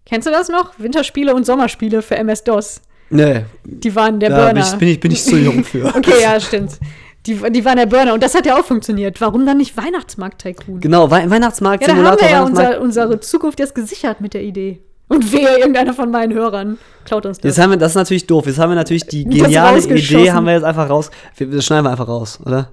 [0.06, 0.72] Kennst du das noch?
[0.78, 2.82] Winterspiele und Sommerspiele für MS-DOS.
[3.10, 4.60] Nee, Die waren der da Burner.
[4.60, 5.86] ich, bin, ich, bin ich zu jung für.
[5.96, 6.72] Okay, ja, stimmt.
[7.26, 9.20] Die, die waren der Burner und das hat ja auch funktioniert.
[9.20, 10.80] Warum dann nicht Weihnachtsmarkt-Tycoon?
[10.80, 14.42] Genau, Wei Weihnachtsmarkt, Ja, da haben wir ja unser, unsere Zukunft jetzt gesichert mit der
[14.42, 14.82] Idee.
[15.08, 17.44] Und wehe, irgendeiner von meinen Hörern klaut uns das.
[17.56, 18.46] Jetzt haben wir, das ist natürlich doof.
[18.46, 19.78] Jetzt haben wir natürlich die geniale.
[19.78, 21.10] Idee, haben wir jetzt einfach raus.
[21.36, 22.70] Wir, das schneiden wir einfach raus, oder?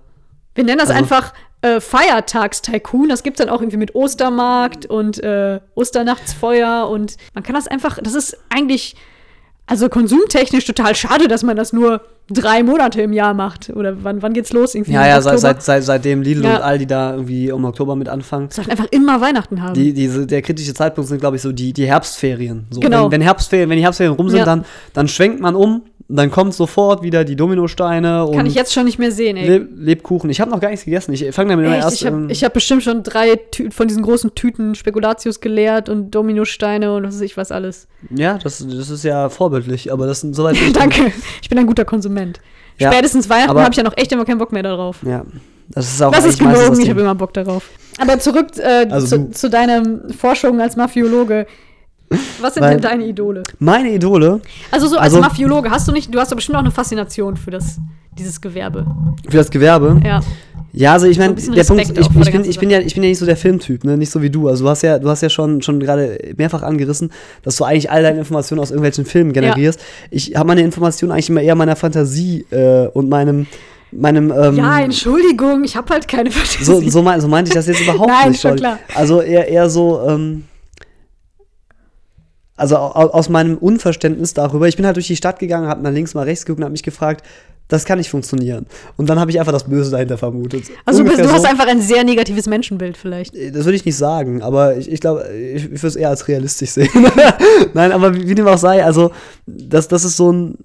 [0.56, 3.10] Wir nennen das Also- einfach äh, Feiertags-Tycoon.
[3.10, 7.99] Das gibt's dann auch irgendwie mit Ostermarkt und äh, Osternachtsfeuer und man kann das einfach,
[8.02, 8.95] das ist eigentlich,
[9.72, 13.69] also konsumtechnisch total schade, dass man das nur drei Monate im Jahr macht.
[13.76, 14.76] Oder wann, wann geht's los?
[14.76, 16.57] Irgendwie Ja, ja, seit, seit, seit, seitdem Lidl Ja.
[16.57, 18.49] und Aldi da irgendwie im Oktober mit anfangen.
[18.51, 19.74] Sollten einfach immer Weihnachten haben.
[19.74, 22.67] Die, diese, der kritische Zeitpunkt sind, glaube ich, so die, die Herbstferien.
[22.69, 23.05] So, Genau.
[23.05, 24.45] wenn, wenn, Herbstferien, wenn die Herbstferien rum sind, Ja.
[24.45, 25.84] dann, dann schwenkt man um,
[26.16, 29.47] dann kommt sofort wieder die Dominosteine und kann ich jetzt schon nicht mehr sehen, ey.
[29.47, 30.30] Le Lebkuchen.
[30.30, 31.14] Ich habe noch gar nichts gegessen.
[31.14, 33.72] Ich fange damit immer Echt, erst ich habe ähm, ich hab bestimmt schon drei Tü
[33.72, 37.88] von diesen großen Tüten Spekulatius geleert und Dominosteine und was weiß ich was alles.
[38.09, 40.57] Ja, das, das ist ja vorbildlich, aber das sind soweit.
[40.74, 42.39] Danke, ich bin ein guter Konsument.
[42.78, 44.97] Ja, Spätestens Weihnachten habe ich ja noch echt immer keinen Bock mehr darauf.
[45.03, 45.24] Ja,
[45.70, 47.70] das ist auch Das ist gelogen, das ich habe immer Bock darauf.
[47.99, 49.84] Aber zurück äh, Also zu, zu deiner
[50.18, 51.45] Forschung als Mafiologe.
[52.41, 53.43] Was sind Weil- denn deine Idole?
[53.59, 54.41] Meine Idole
[54.72, 57.38] Also so als Also- Mafiologe, hast du nicht, du hast doch bestimmt auch eine Faszination
[57.38, 57.80] für das,
[58.18, 58.86] dieses Gewerbe.
[59.30, 59.99] für das Gewerbe.
[60.05, 60.22] Ja.
[60.74, 62.80] Ja, also ich meine, ein bisschen der Punkt, ich, ich, der bin, ich, bin ja,
[62.80, 63.97] ich bin ja nicht so der Filmtyp, ne?
[63.97, 64.47] nicht so wie du.
[64.47, 67.12] Also du hast ja, du hast ja schon, schon gerade mehrfach angerissen,
[67.43, 69.82] dass du eigentlich all deine Informationen aus irgendwelchen Filmen generierst.
[70.12, 73.47] Ich habe meine Informationen eigentlich immer eher meiner Fantasie äh, und meinem,
[73.91, 76.64] meinem ähm, ja, Entschuldigung, ich habe halt keine Fantasie.
[76.64, 78.39] so, so, mein, so meinte ich das jetzt überhaupt Nein, nicht.
[78.41, 78.80] schon klar.
[78.95, 80.45] Also eher, eher so, ähm,
[82.62, 85.93] also au- aus meinem Unverständnis darüber, ich bin halt durch die Stadt gegangen, hab mal
[85.93, 87.26] links, mal rechts geguckt und hab mich gefragt,
[87.68, 88.66] das kann nicht funktionieren.
[88.97, 90.66] Und dann habe ich einfach das Böse dahinter vermutet.
[90.86, 91.47] Also du, bist, Ungefähr du hast so.
[91.47, 93.34] einfach ein sehr negatives Menschenbild vielleicht.
[93.34, 96.28] Das würde ich nicht sagen, aber ich, ich glaube, ich, ich würde es eher als
[96.28, 96.89] realistisch sehen.
[97.74, 99.12] Nein, aber wie, wie dem auch sei, also
[99.45, 100.57] das, das ist so ein.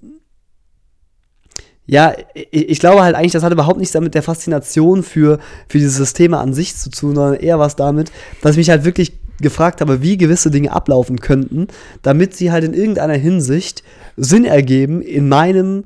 [1.85, 5.39] Ja, ich, ich glaube halt eigentlich, das hat überhaupt nichts damit der Faszination für,
[5.69, 8.83] für diese Systeme an sich zu tun, sondern eher was damit, dass ich mich halt
[8.83, 11.67] wirklich gefragt habe, wie gewisse Dinge ablaufen könnten,
[12.01, 13.83] damit sie halt in irgendeiner Hinsicht
[14.15, 15.83] Sinn ergeben in meinem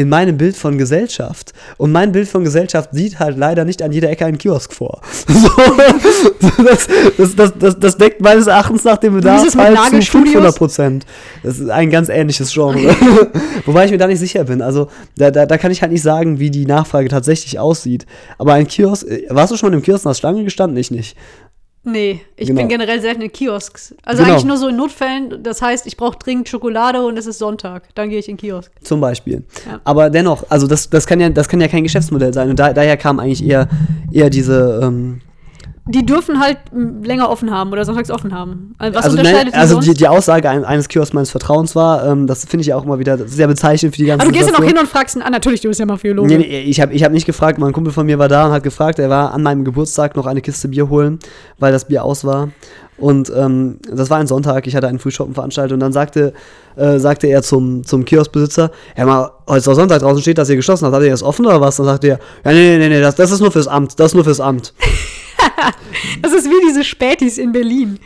[0.00, 1.52] in meinem Bild von Gesellschaft.
[1.76, 5.02] Und mein Bild von Gesellschaft sieht halt leider nicht an jeder Ecke einen Kiosk vor.
[5.28, 10.32] So, das, das, das, das, das deckt meines Erachtens nach dem Bedarf halt zu Nagelstudios?
[10.32, 11.06] 500 Prozent.
[11.42, 12.94] Das ist ein ganz ähnliches Genre.
[13.66, 14.62] Wobei ich mir da nicht sicher bin.
[14.62, 18.06] Also da, da, da kann ich halt nicht sagen, wie die Nachfrage tatsächlich aussieht.
[18.38, 20.76] Aber ein Kiosk, warst du schon im Kiosk und hast Schlange gestanden?
[20.78, 21.16] Ich nicht.
[21.82, 22.60] Nee, ich Genau.
[22.60, 23.94] bin generell selten in Kiosks.
[24.04, 24.34] Also Genau.
[24.34, 25.42] eigentlich nur so in Notfällen.
[25.42, 27.88] Das heißt, ich brauche dringend Schokolade und es ist Sonntag.
[27.94, 28.70] Dann gehe ich in den Kiosk.
[28.82, 29.44] Zum Beispiel.
[29.66, 29.80] Ja.
[29.84, 32.50] Aber dennoch, also das, das, kann ja, das kann ja kein Geschäftsmodell sein.
[32.50, 33.66] Und da, daher kam eigentlich eher,
[34.12, 34.80] eher diese.
[34.82, 35.22] Ähm,
[35.92, 38.74] Die dürfen halt länger offen haben oder sonntags offen haben.
[38.78, 42.06] Also Was also unterscheidet nein, also die die, Aussage ein, eines Kiosks meines Vertrauens war,
[42.06, 44.38] ähm, das finde ich ja auch immer wieder sehr bezeichnend für die ganze Aber du
[44.38, 46.28] gehst ja noch hin und fragst ihn, ah, natürlich, du bist ja Mafiologe.
[46.28, 48.52] Nee, nee, ich habe ich hab nicht gefragt, mein Kumpel von mir war da und
[48.52, 51.18] hat gefragt, er war an meinem Geburtstag noch eine Kiste Bier holen,
[51.58, 52.50] weil das Bier aus war.
[53.00, 56.34] Und ähm, das war ein Sonntag, ich hatte einen Frühschoppen veranstaltet und dann sagte,
[56.76, 60.50] äh, sagte er zum, zum Kioskbesitzer, ja mal, heute ist doch Sonntag, draußen steht, dass
[60.50, 61.76] ihr geschlossen habt, habt ihr das offen oder was?
[61.76, 64.14] Dann sagte er, ja nee, nee, nee, das, das ist nur fürs Amt, das ist
[64.14, 64.74] nur fürs Amt.
[66.22, 67.98] Das ist wie diese Spätis in Berlin.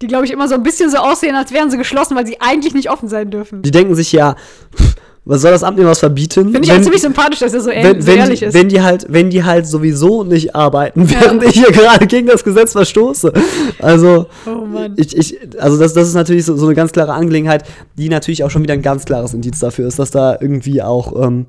[0.00, 2.40] Die, glaube ich, immer so ein bisschen so aussehen, als wären sie geschlossen, weil sie
[2.40, 3.62] eigentlich nicht offen sein dürfen.
[3.62, 4.34] Die denken sich ja,
[4.74, 6.50] pff, was soll das Amt mir was verbieten?
[6.50, 8.54] Finde ich auch ziemlich sympathisch, dass er so, ehr wenn, so wenn, ehrlich die, ist.
[8.54, 11.20] wenn die halt, wenn die halt sowieso nicht arbeiten, Ja.
[11.20, 13.32] während ich hier gerade gegen das Gesetz verstoße.
[13.78, 17.62] Also, Oh ich, ich, also das, das ist natürlich so, so eine ganz klare Angelegenheit,
[17.96, 21.22] die natürlich auch schon wieder ein ganz klares Indiz dafür ist, dass da irgendwie auch
[21.24, 21.46] ähm,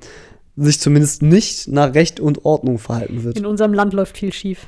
[0.55, 3.39] sich zumindest nicht nach Recht und Ordnung verhalten wird.
[3.39, 4.67] in unserem Land läuft viel schief.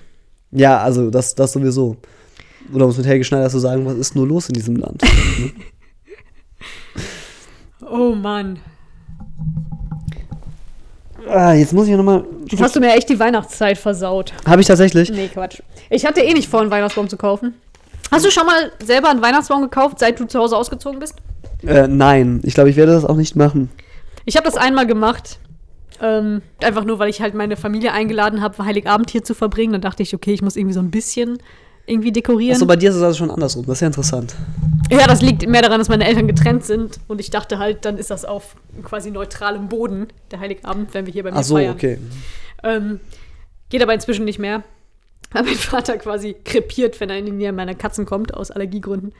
[0.55, 1.97] Ja, also das, das sowieso.
[2.73, 5.01] Oder um es mit Helge Schneider zu sagen, was ist nur los in diesem Land?
[7.87, 8.57] Oh Mann.
[11.29, 12.23] ah, jetzt muss ich nochmal.
[12.49, 14.33] Jetzt hast du mir echt die Weihnachtszeit versaut.
[14.45, 15.11] Habe ich tatsächlich?
[15.11, 15.61] Nee, Quatsch.
[15.91, 17.53] Ich hatte eh nicht vor, einen Weihnachtsbaum zu kaufen.
[18.11, 21.15] Hast du schon mal selber einen Weihnachtsbaum gekauft, seit du zu Hause ausgezogen bist?
[21.65, 23.69] Äh, nein, ich glaube, ich werde das auch nicht machen.
[24.25, 25.39] Ich habe das einmal gemacht.
[26.01, 29.73] Ähm, einfach nur, weil ich halt meine Familie eingeladen habe, Heiligabend hier zu verbringen.
[29.73, 31.39] Dann dachte ich, okay, ich muss irgendwie so ein bisschen
[31.85, 32.55] irgendwie dekorieren.
[32.55, 33.65] Achso, bei dir ist es also schon andersrum.
[33.65, 34.35] Das ist ja interessant.
[34.89, 36.99] ja, das liegt mehr daran, dass meine Eltern getrennt sind.
[37.07, 41.13] Und ich dachte halt, dann ist das auf quasi neutralem Boden, der Heiligabend, wenn wir
[41.13, 41.73] hier bei mir Ach so, feiern.
[41.75, 41.99] okay.
[42.63, 42.99] Ähm,
[43.69, 44.63] geht aber inzwischen nicht mehr.
[45.31, 49.13] Weil mein Vater quasi krepiert, wenn er in die Nähe meiner Katzen kommt, aus Allergiegründen.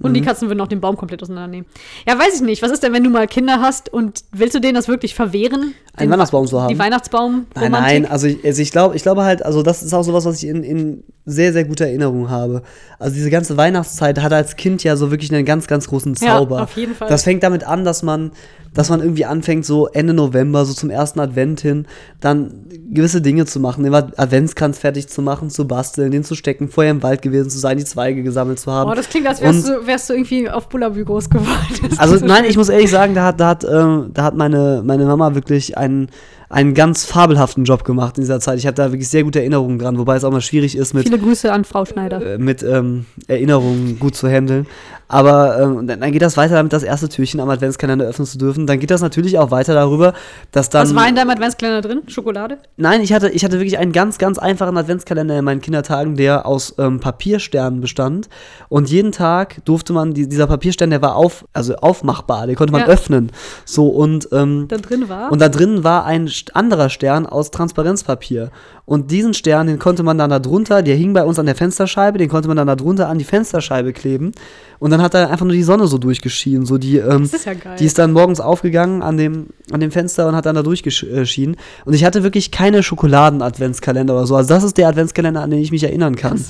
[0.00, 0.14] Und Mhm.
[0.14, 1.66] die Katzen würden auch den Baum komplett auseinandernehmen.
[2.06, 2.62] Ja, weiß ich nicht.
[2.62, 5.74] Was ist denn, wenn du mal Kinder hast und willst du denen das wirklich verwehren?
[5.96, 6.68] Einen Weihnachtsbaum zu haben?
[6.72, 9.92] Die Weihnachtsbaum Nein, nein, also ich, also ich glaube, ich glaube halt, also das ist
[9.92, 12.62] auch sowas, was ich in, in sehr, sehr guter Erinnerung habe.
[12.98, 16.36] Also diese ganze Weihnachtszeit hat als Kind ja so wirklich einen ganz, ganz großen Ja,
[16.38, 16.62] Zauber.
[16.62, 17.08] auf jeden Fall.
[17.08, 18.30] Das fängt damit an, dass man,
[18.72, 21.86] dass man irgendwie anfängt, so Ende November, so zum ersten Advent hin,
[22.20, 26.68] dann gewisse Dinge zu machen, den Adventskranz fertig zu machen, zu basteln, den zu stecken,
[26.68, 28.90] vorher im Wald gewesen zu sein, die Zweige gesammelt zu haben.
[28.90, 31.96] Oh, das klingt, als wärst, Und- du, wärst du irgendwie auf Bullabü groß geworden.
[31.98, 34.82] Also so nein, ich muss ehrlich sagen, da hat, da hat, ähm, da hat meine,
[34.84, 36.08] meine Mama wirklich einen,
[36.48, 38.58] einen ganz fabelhaften Job gemacht in dieser Zeit.
[38.58, 41.04] Ich habe da wirklich sehr gute Erinnerungen dran, wobei es auch mal schwierig ist, mit,
[41.04, 42.34] Viele Grüße an Frau Schneider.
[42.34, 44.66] äh, mit ähm, Erinnerungen gut zu handeln.
[45.12, 48.68] Aber ähm, dann, geht das weiter damit, das erste Türchen am Adventskalender öffnen zu dürfen.
[48.68, 50.14] Dann geht das natürlich auch weiter darüber,
[50.52, 50.82] dass dann.
[50.82, 52.02] Was war in deinem Adventskalender drin?
[52.06, 52.58] Schokolade?
[52.76, 56.46] Nein, ich hatte, ich hatte wirklich einen ganz, ganz einfachen Adventskalender in meinen Kindertagen, der
[56.46, 58.28] aus ähm, Papiersternen bestand.
[58.68, 62.72] Und jeden Tag durfte man, die, dieser Papierstern, der war auf, also aufmachbar, den konnte
[62.72, 62.86] man Ja.
[62.86, 63.32] öffnen.
[63.64, 65.32] So, und, ähm, Da drin war?
[65.32, 68.52] und da drin war ein anderer Stern aus Transparenzpapier.
[68.90, 71.54] Und diesen Stern, den konnte man dann da drunter, der hing bei uns an der
[71.54, 74.32] Fensterscheibe, den konnte man dann da drunter an die Fensterscheibe kleben.
[74.80, 76.66] Und dann hat da einfach nur die Sonne so durchgeschienen.
[76.66, 77.76] So die, ähm, das ist ja geil.
[77.78, 81.56] die ist dann morgens aufgegangen an dem, an dem Fenster und hat dann da durchgeschienen.
[81.84, 84.34] Und ich hatte wirklich keine Schokoladen-Adventskalender oder so.
[84.34, 86.44] Also das ist der Adventskalender, an den ich mich erinnern kann.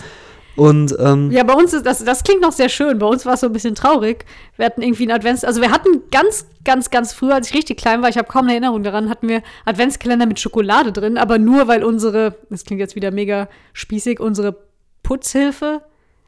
[0.56, 2.98] Und ähm, Ja, bei uns ist das, das klingt noch sehr schön.
[2.98, 4.24] Bei uns war es so ein bisschen traurig.
[4.56, 7.78] Wir hatten irgendwie einen Advents, also wir hatten ganz, ganz, ganz früher, als ich richtig
[7.78, 11.38] klein war, ich habe kaum eine Erinnerung daran, hatten wir Adventskalender mit Schokolade drin, aber
[11.38, 14.56] nur weil unsere, das klingt jetzt wieder mega spießig, unsere
[15.02, 15.82] Putzhilfe,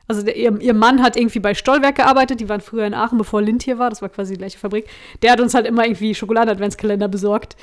[0.09, 3.19] also der, ihr, ihr Mann hat irgendwie bei Stollwerk gearbeitet, die waren früher in Aachen,
[3.19, 4.87] bevor Lind hier war, das war quasi die gleiche Fabrik.
[5.23, 7.57] Der hat uns halt immer irgendwie Schokoladen-Adventskalender besorgt.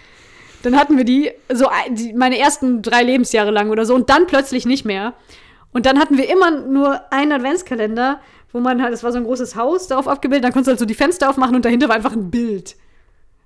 [0.64, 4.26] Dann hatten wir die, so die, meine ersten drei Lebensjahre lang oder so, und dann
[4.28, 5.14] plötzlich nicht mehr.
[5.72, 8.20] Und dann hatten wir immer nur einen Adventskalender
[8.52, 10.80] wo man halt, das war so ein großes Haus darauf abgebildet, dann konntest du halt
[10.80, 12.76] so die Fenster aufmachen und dahinter war einfach ein Bild.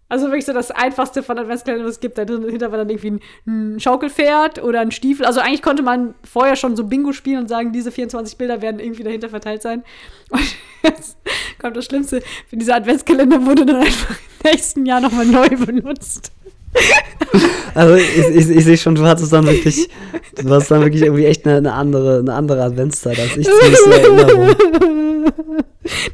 [0.10, 2.18] Also wirklich so das einfachste von Adventskalender, was es gibt.
[2.18, 5.26] Dahinter war dann irgendwie ein, ein, Schaukelpferd oder ein Stiefel.
[5.26, 8.80] Also eigentlich konnte man vorher schon so Bingo spielen und sagen, diese 24 Bilder werden
[8.80, 9.84] irgendwie dahinter verteilt sein.
[10.30, 10.42] Und
[10.84, 11.18] jetzt
[11.60, 12.22] kommt das Schlimmste.
[12.52, 14.12] Dieser Adventskalender wurde dann einfach
[14.44, 16.32] im nächsten Jahr nochmal neu benutzt.
[17.76, 19.90] Also ich, ich, ich sehe schon, du hattest dann wirklich,
[20.36, 23.86] du hast dann wirklich irgendwie echt eine, eine andere, eine andere Adventszeit als ich zumindest
[23.88, 24.56] in Erinnerung.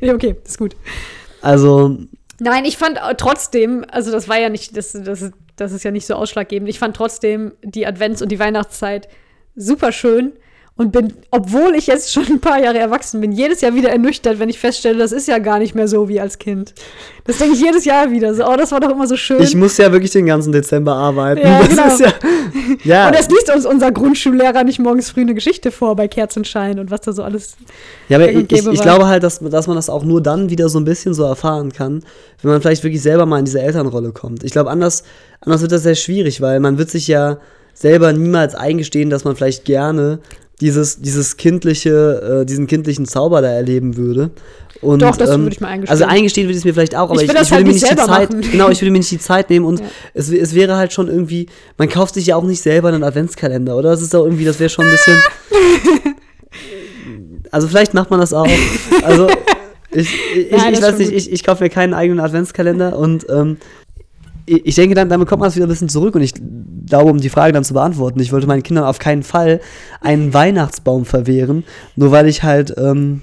[0.01, 0.75] Nee, okay, ist gut.
[1.41, 1.97] Also
[2.39, 6.05] Nein, ich fand trotzdem, also das war ja nicht, das, das, das ist ja nicht
[6.05, 6.69] so ausschlaggebend.
[6.69, 9.09] Ich fand trotzdem die Advents- und die Weihnachtszeit
[9.55, 10.33] super schön
[10.79, 14.39] und bin, obwohl ich jetzt schon ein paar Jahre erwachsen bin, jedes Jahr wieder ernüchtert,
[14.39, 16.73] wenn ich feststelle, das ist ja gar nicht mehr so wie als Kind.
[17.25, 18.33] Das denke ich jedes Jahr wieder.
[18.33, 19.41] So, oh, das war doch immer so schön.
[19.41, 21.45] Ich muss ja wirklich den ganzen Dezember arbeiten.
[21.45, 21.87] Ja, das genau.
[21.87, 22.13] ist ja,
[22.85, 23.07] ja.
[23.09, 26.91] Und es liest uns unser Grundschullehrer nicht morgens früh eine Geschichte vor bei Kerzenschein und
[26.91, 27.57] was da so alles.
[28.07, 30.69] Ja, aber ich, ich, ich glaube halt, dass, dass man das auch nur dann wieder
[30.69, 32.05] so ein bisschen so erfahren kann,
[32.41, 34.45] wenn man vielleicht wirklich selber mal in diese Elternrolle kommt.
[34.45, 35.03] Ich glaube, anders,
[35.41, 37.39] anders wird das sehr schwierig, weil man wird sich ja
[37.73, 40.19] selber niemals eingestehen, dass man vielleicht gerne
[40.61, 44.31] dieses, dieses kindliche, äh, diesen kindlichen Zauber da erleben würde.
[44.81, 45.91] Und, Doch, das ähm, würde ich mal eingestehen.
[45.91, 47.67] Also eingestehen würde ich es mir vielleicht auch, aber Ich ich, ich, das würde halt
[47.67, 48.51] mir nicht die Zeit, machen.
[48.51, 49.85] genau, ich würde mir nicht die Zeit nehmen und Ja.
[50.13, 51.47] es, es wäre halt schon irgendwie,
[51.77, 53.91] man kauft sich ja auch nicht selber einen Adventskalender, oder?
[53.91, 55.17] Das ist doch irgendwie, das wäre schon ein bisschen.
[57.51, 58.47] also vielleicht macht man das auch.
[59.03, 59.27] Also
[59.91, 63.57] ich, ich, Nein, ich weiß nicht, ich, ich kaufe mir keinen eigenen Adventskalender und ähm,
[64.49, 66.33] ich denke dann, damit kommt man es wieder ein bisschen zurück und ich
[66.87, 69.61] glaube, um die Frage dann zu beantworten, ich wollte meinen Kindern auf keinen Fall
[70.01, 71.63] einen Weihnachtsbaum verwehren,
[71.95, 73.21] nur weil ich halt, ähm,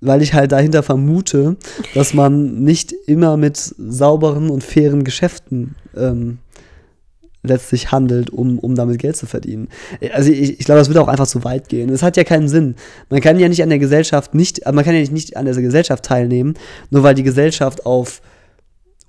[0.00, 1.56] weil ich halt dahinter vermute,
[1.94, 6.38] dass man nicht immer mit sauberen und fairen Geschäften ähm,
[7.44, 9.68] letztlich handelt, um, um damit Geld zu verdienen.
[10.12, 11.90] Also ich, ich glaube, das würde auch einfach zu weit gehen.
[11.90, 12.76] Es hat ja keinen Sinn.
[13.10, 15.54] Man kann ja nicht an der Gesellschaft nicht, man kann ja nicht, nicht an der
[15.54, 16.54] Gesellschaft teilnehmen,
[16.90, 18.22] nur weil die Gesellschaft auf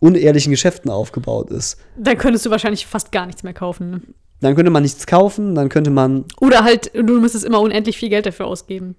[0.04, 1.78] unehrlichen Geschäften aufgebaut ist.
[1.98, 3.90] Dann könntest du wahrscheinlich fast gar nichts mehr kaufen.
[3.92, 4.02] Ne?
[4.42, 8.10] Dann könnte man nichts kaufen, dann könnte man, Oder halt, du müsstest immer unendlich viel
[8.10, 8.96] Geld dafür ausgeben.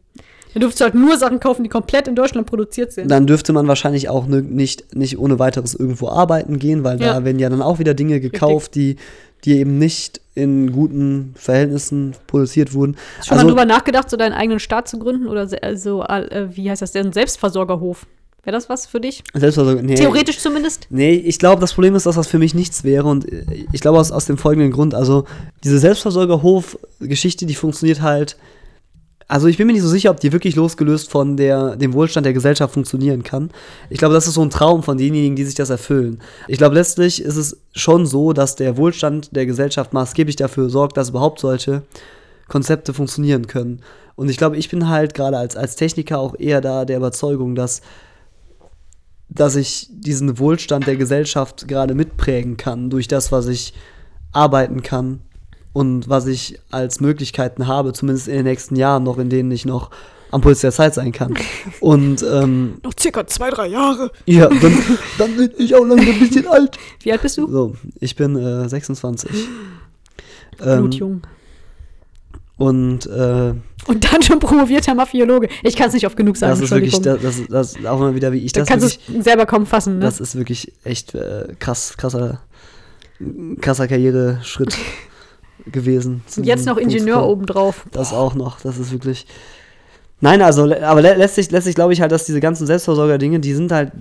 [0.54, 3.10] Dann dürftest du halt nur Sachen kaufen, die komplett in Deutschland produziert sind.
[3.10, 7.14] dann dürfte man wahrscheinlich auch nicht, nicht ohne weiteres irgendwo arbeiten gehen, weil Ja.
[7.14, 8.96] da werden ja dann auch wieder Dinge gekauft, die,
[9.44, 12.96] die eben nicht in guten Verhältnissen produziert wurden.
[13.18, 15.26] Hast du schon mal drüber nachgedacht, so deinen eigenen Staat zu gründen?
[15.26, 17.12] Oder se- also, äh, wie heißt das denn?
[17.12, 18.06] Selbstversorgerhof.
[18.44, 19.24] Wäre das was für dich?
[19.32, 19.94] Selbstversorgung, nee.
[19.94, 20.86] Theoretisch zumindest?
[20.90, 23.80] Nee, ich glaube, das Problem ist, dass das für mich nichts wäre und äh, ich
[23.80, 25.24] glaube aus, aus dem folgenden Grund, also
[25.62, 28.36] diese Selbstversorgerhof-Geschichte, die funktioniert halt,
[29.26, 32.26] also ich bin mir nicht so sicher, ob die wirklich losgelöst von der, dem Wohlstand
[32.26, 33.50] der Gesellschaft funktionieren kann.
[33.88, 36.20] Ich glaube, das ist so ein Traum von denjenigen, die sich das erfüllen.
[36.46, 40.96] Ich glaube, letztlich ist es schon so, dass der Wohlstand der Gesellschaft maßgeblich dafür sorgt,
[40.98, 41.82] dass überhaupt solche
[42.48, 43.80] Konzepte funktionieren können.
[44.14, 47.54] Und ich glaube, ich bin halt gerade als, als Techniker auch eher da der Überzeugung,
[47.54, 47.80] dass
[49.34, 53.74] dass ich diesen Wohlstand der Gesellschaft gerade mitprägen kann durch das, was ich
[54.32, 55.20] arbeiten kann
[55.72, 59.64] und was ich als Möglichkeiten habe, zumindest in den nächsten Jahren noch, in denen ich
[59.64, 59.90] noch
[60.30, 61.34] am Puls der Zeit sein kann.
[61.80, 64.10] Und ähm, Noch circa zwei, drei Jahre.
[64.26, 64.78] ja, dann,
[65.16, 66.76] dann bin ich auch langsam ein bisschen alt.
[67.02, 67.48] Wie alt bist du?
[67.48, 69.30] So, ich bin äh, 26.
[70.64, 71.22] Ähm, Blutjung.
[72.56, 73.52] Und äh,
[73.86, 75.48] Und dann schon promovierter Mafiologe.
[75.62, 76.50] Ich kann es nicht oft genug sagen.
[76.52, 79.06] das ist wirklich, das, das, das auch mal wieder, wie ich da das kannst wirklich,
[79.06, 80.04] du es selber kaum fassen, ne?
[80.04, 82.40] Das ist wirklich echt äh, krass, krasser,
[83.60, 84.76] krasser Karriereschritt
[85.66, 86.22] gewesen.
[86.36, 87.86] Und jetzt noch Ingenieur obendrauf.
[87.92, 89.26] Das auch noch, das ist wirklich.
[90.20, 93.72] Nein, also, aber lä- letztlich, letztlich glaube ich halt, dass diese ganzen Selbstversorger-Dinge, die sind
[93.72, 93.92] halt,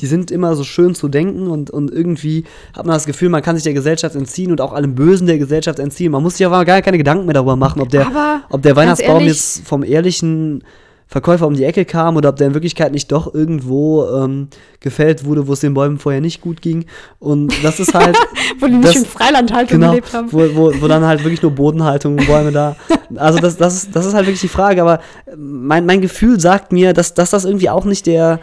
[0.00, 2.44] die sind immer so schön zu denken und, und irgendwie
[2.76, 5.38] hat man das Gefühl, man kann sich der Gesellschaft entziehen und auch allem Bösen der
[5.38, 6.12] Gesellschaft entziehen.
[6.12, 8.76] Man muss sich aber gar keine Gedanken mehr darüber machen, ob der, Aber ob der
[8.76, 10.62] Weihnachtsbaum ehrlich- jetzt vom ehrlichen
[11.08, 14.48] Verkäufer um die Ecke kam oder ob der in Wirklichkeit nicht doch irgendwo ähm,
[14.80, 16.84] gefällt wurde, wo es den Bäumen vorher nicht gut ging.
[17.20, 18.16] Und das ist halt.
[18.58, 20.32] Wo die nicht das- in Freilandhaltung genau, gelebt haben.
[20.32, 22.74] wo, wo, wo dann halt wirklich nur Bodenhaltung, Bäume da.
[23.14, 25.00] Also das, das, ist, das ist halt wirklich die Frage, aber
[25.36, 28.40] mein, mein Gefühl sagt mir, dass, dass das irgendwie auch nicht der,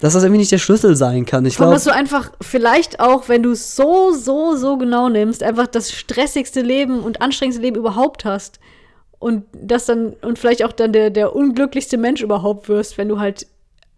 [0.00, 1.44] dass das irgendwie nicht der Schlüssel sein kann.
[1.46, 5.42] Ich glaube, was du einfach vielleicht auch, wenn du es so, so, so genau nimmst,
[5.42, 8.60] einfach das stressigste Leben und anstrengendste Leben überhaupt hast.
[9.18, 13.18] Und das dann, und vielleicht auch dann der, der unglücklichste Mensch überhaupt wirst, wenn du
[13.18, 13.46] halt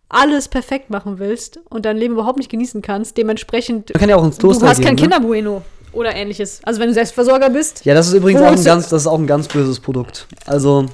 [0.09, 3.17] alles perfekt machen willst und dein Leben überhaupt nicht genießen kannst.
[3.17, 4.87] Dementsprechend, man kann ja auch ins du Kloster hast gehen.
[4.87, 5.01] kein ne?
[5.03, 6.61] Kinderbueno oder ähnliches.
[6.63, 9.07] Also wenn du Selbstversorger bist, Ja, das ist übrigens auch ein du- ganz, das ist
[9.07, 10.27] auch ein ganz böses Produkt.
[10.47, 10.87] Also,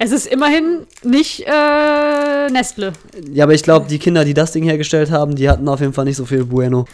[0.00, 2.92] es ist immerhin nicht äh, Nestle.
[3.32, 5.92] ja, aber ich glaube, die Kinder, die das Ding hergestellt haben, die hatten auf jeden
[5.92, 6.86] Fall nicht so viel Bueno.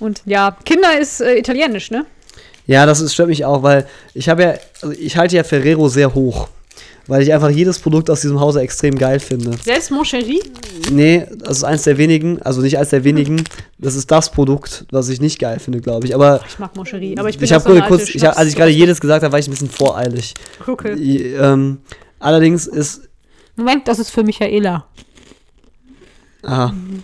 [0.00, 2.06] Und ja, Kinder ist äh, italienisch, ne?
[2.66, 5.88] Ja, das ist, stört mich auch, weil ich habe ja, also ich halte ja Ferrero
[5.88, 6.48] sehr hoch.
[7.08, 9.56] weil ich einfach jedes Produkt aus diesem Hause extrem geil finde.
[9.64, 10.42] Selbst Moncherie?
[10.92, 13.42] Nee, das ist eins der wenigen, also nicht eins der wenigen.
[13.78, 16.14] Das ist das Produkt, was ich nicht geil finde, glaube ich.
[16.14, 18.70] Aber Ich mag Moncherie, aber ich bin ich so kurz, ich hab, als ich gerade
[18.70, 20.34] jedes gesagt habe, war ich ein bisschen voreilig.
[20.66, 20.92] Okay.
[20.98, 21.78] I- Ähm,
[22.20, 23.08] allerdings ist,
[23.56, 24.86] Moment, das ist für Michaela.
[26.42, 27.02] aha, Mhm.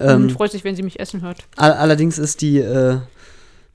[0.00, 1.44] ähm, freut sich, wenn sie mich essen hört.
[1.56, 2.98] all, allerdings ist die, äh,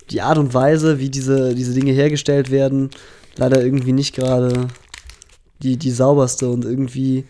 [0.09, 2.91] die Art und Weise, wie diese, diese Dinge hergestellt werden,
[3.35, 4.67] leider irgendwie nicht gerade
[5.61, 7.25] die, die sauberste und irgendwie.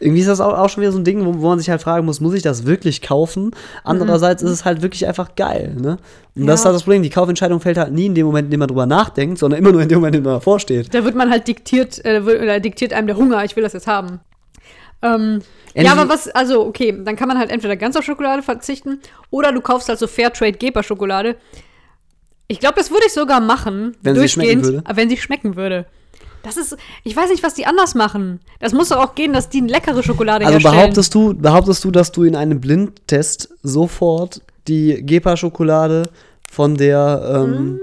[0.00, 1.82] Irgendwie ist das auch, auch schon wieder so ein Ding, wo, wo man sich halt
[1.82, 3.50] fragen muss, muss ich das wirklich kaufen?
[3.84, 5.98] Andererseits ist es halt wirklich einfach geil, ne?
[6.36, 6.66] Und das ist Ja.
[6.66, 8.86] halt das Problem, die Kaufentscheidung fällt halt nie in dem Moment, in dem man drüber
[8.86, 10.94] nachdenkt, sondern immer nur in dem Moment, in dem man davor steht.
[10.94, 13.86] Da wird man halt diktiert, äh, oder diktiert einem der Hunger, ich will das jetzt
[13.88, 14.20] haben.
[15.02, 15.40] Ähm,
[15.74, 19.52] ja, aber was, also okay, dann kann man halt entweder ganz auf Schokolade verzichten oder
[19.52, 21.36] du kaufst halt so Fairtrade Geber Schokolade.
[22.48, 24.82] Ich glaube, das würde ich sogar machen, Wenn sie schmecken würde?
[24.92, 25.86] wenn sie schmecken würde.
[26.42, 28.40] Das ist, ich weiß nicht, was die anders machen.
[28.60, 30.74] Das muss doch auch gehen, dass die eine leckere Schokolade Also herstellen.
[30.76, 36.08] behauptest du, behauptest du, dass du in einem Blindtest sofort die Gepa-Schokolade
[36.50, 37.80] von der, ähm,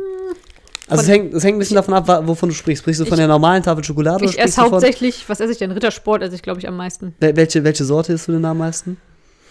[0.87, 2.83] also es hängt, es hängt ein bisschen davon ab, wovon du sprichst.
[2.83, 5.39] Sprichst du von Ich- der normalen Tafel Schokolade oder ich esse du von, hauptsächlich, was
[5.39, 5.71] esse ich denn?
[5.71, 7.13] Rittersport esse ich, glaube ich, am meisten.
[7.19, 8.97] wel- welche, welche Sorte isst du denn am meisten?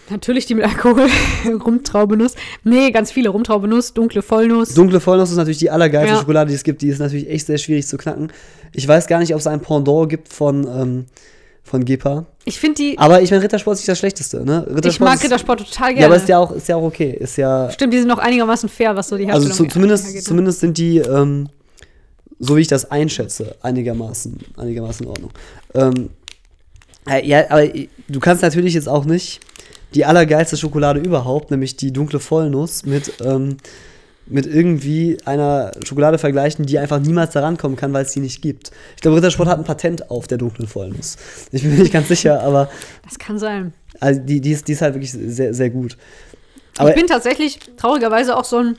[0.09, 1.07] Natürlich die mit Alkohol.
[1.65, 2.35] Rumtraubenuss.
[2.63, 3.29] Nee, ganz viele.
[3.29, 4.75] Rumtraubenuss, dunkle Vollnuss.
[4.75, 6.19] Dunkle Vollnuss ist natürlich die allergeilste Ja.
[6.19, 6.83] Schokolade, die es gibt.
[6.83, 8.31] Die ist natürlich echt sehr schwierig zu knacken.
[8.75, 11.05] Ich weiß gar nicht, ob es ein Pendant gibt von, ähm,
[11.63, 12.25] von Gepa.
[12.43, 12.97] ich finde die.
[12.97, 14.65] Aber ich meine, Rittersport ist nicht das Schlechteste, ne?
[14.85, 16.01] Ich mag ist- Rittersport total gerne.
[16.01, 17.11] Ja, aber ist ja auch, ist ja auch okay.
[17.19, 20.05] Ist ja, Stimmt, die sind noch einigermaßen fair, was so die Also Herstellung zu, zumindest,
[20.07, 20.23] angeht.
[20.23, 21.49] zumindest sind die, ähm,
[22.39, 25.31] so wie ich das einschätze, einigermaßen, einigermaßen in Ordnung.
[25.73, 26.09] Ähm,
[27.09, 29.39] äh, ja, aber du kannst natürlich jetzt auch nicht
[29.95, 33.57] die allergeilste Schokolade überhaupt, nämlich die dunkle Vollnuss, mit, ähm,
[34.27, 38.41] mit irgendwie einer Schokolade vergleichen, die einfach niemals da rankommen kann, weil es die nicht
[38.41, 38.71] gibt.
[38.95, 41.17] Ich glaube, Rittersport hat ein Patent auf der dunklen Vollnuss.
[41.51, 42.69] Ich bin mir nicht ganz sicher, aber
[43.03, 43.73] Das kann sein.
[43.99, 45.97] also die, die, ist, die ist halt wirklich sehr, sehr gut.
[46.77, 48.77] Aber ich bin tatsächlich traurigerweise auch so ein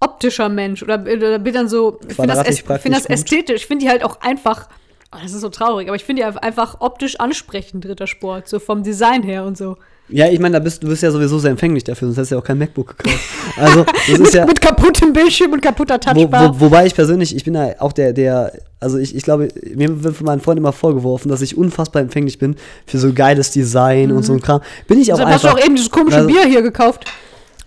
[0.00, 0.82] optischer Mensch.
[0.82, 1.98] Oder, oder bin dann so.
[2.08, 3.62] Ich finde das, find das ästhetisch.
[3.62, 4.68] Ich finde die halt auch einfach.
[5.10, 8.46] Oh, das ist so traurig, aber ich finde die einfach optisch ansprechend, Rittersport.
[8.46, 9.76] So vom Design her und so.
[10.10, 12.36] Ja, ich meine, da bist du bist ja sowieso sehr empfänglich dafür, sonst hättest du
[12.36, 13.20] ja auch kein MacBook gekauft.
[13.56, 14.46] Also, das ist ja.
[14.46, 16.54] Mit kaputtem Bildschirm und kaputter Wo, Touchbar.
[16.54, 20.02] wo, wobei ich persönlich, ich bin ja auch der, der, also ich, ich glaube, mir
[20.02, 22.56] wird von meinen Freunden immer vorgeworfen, dass ich unfassbar empfänglich bin
[22.86, 24.62] für so geiles Design und so ein Kram.
[24.86, 25.60] Bin ich auch Deshalb hast du einfach.
[25.60, 27.04] auch eben dieses komische Also- Bier hier gekauft.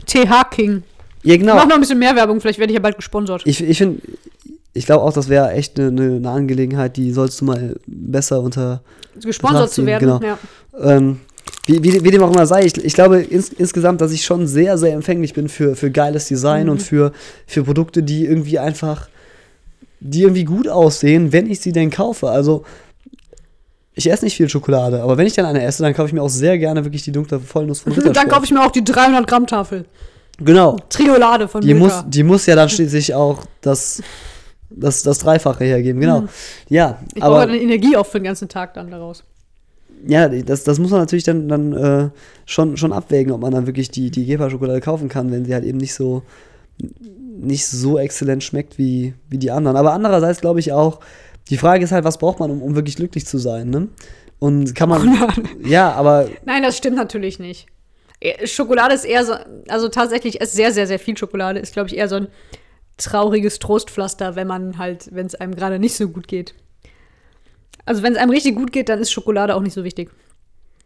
[0.07, 0.83] TH King.
[1.23, 1.55] ja, genau.
[1.55, 3.43] Mach noch ein bisschen mehr Werbung, vielleicht werde ich ja bald gesponsert.
[3.45, 4.01] Ich, ich finde,
[4.73, 8.41] ich glaube auch, das wäre echt eine ne, ne Angelegenheit, die sollst du mal besser
[8.41, 8.81] unter.
[9.23, 10.19] gesponsert zu werden.
[10.19, 10.21] genau.
[10.23, 10.97] Ja.
[10.97, 11.19] Ähm,
[11.65, 14.47] wie, wie, wie dem auch immer sei, ich, ich glaube ins, insgesamt, dass ich schon
[14.47, 16.71] sehr, sehr empfänglich bin für, für geiles Design Mhm.
[16.71, 17.11] und für,
[17.47, 19.07] für Produkte, die irgendwie einfach,
[19.99, 22.29] die irgendwie gut aussehen, wenn ich sie denn kaufe.
[22.29, 22.63] Also,
[23.93, 26.21] ich esse nicht viel Schokolade, aber wenn ich dann eine esse, dann kaufe ich mir
[26.23, 28.17] auch sehr gerne wirklich die dunkle Vollnuss von Rittersport.
[28.17, 29.85] Dann kaufe ich mir auch die 300 Gramm Tafel.
[30.39, 30.77] Genau.
[30.89, 34.01] Triolade von Die muss, die muss ja dann schließlich auch das,
[34.69, 36.23] das, das Dreifache hergeben, genau.
[36.69, 37.07] Ja, Mhm.
[37.13, 39.23] Ich brauche aber eine Energie auch für den ganzen Tag dann daraus.
[40.07, 42.09] Ja, das, das muss man natürlich dann, dann äh,
[42.45, 45.65] schon, schon abwägen, ob man dann wirklich die, die Gepa-Schokolade kaufen kann, wenn sie halt
[45.65, 46.23] eben nicht so
[47.41, 49.77] nicht so exzellent schmeckt wie, wie die anderen.
[49.77, 50.99] Aber andererseits glaube ich auch,
[51.49, 53.87] die Frage ist halt, was braucht man, um, um wirklich glücklich zu sein, ne?
[54.39, 55.17] Und kann man.
[55.65, 57.67] ja, aber Nein, das stimmt natürlich nicht.
[58.19, 59.33] Eh, Schokolade ist eher so,
[59.67, 62.27] also tatsächlich ist sehr, sehr, sehr viel Schokolade, ist, glaube ich, eher so ein
[62.97, 66.55] trauriges Trostpflaster, wenn man halt, wenn es einem gerade nicht so gut geht.
[67.85, 70.11] Also wenn es einem richtig gut geht, dann ist Schokolade auch nicht so wichtig.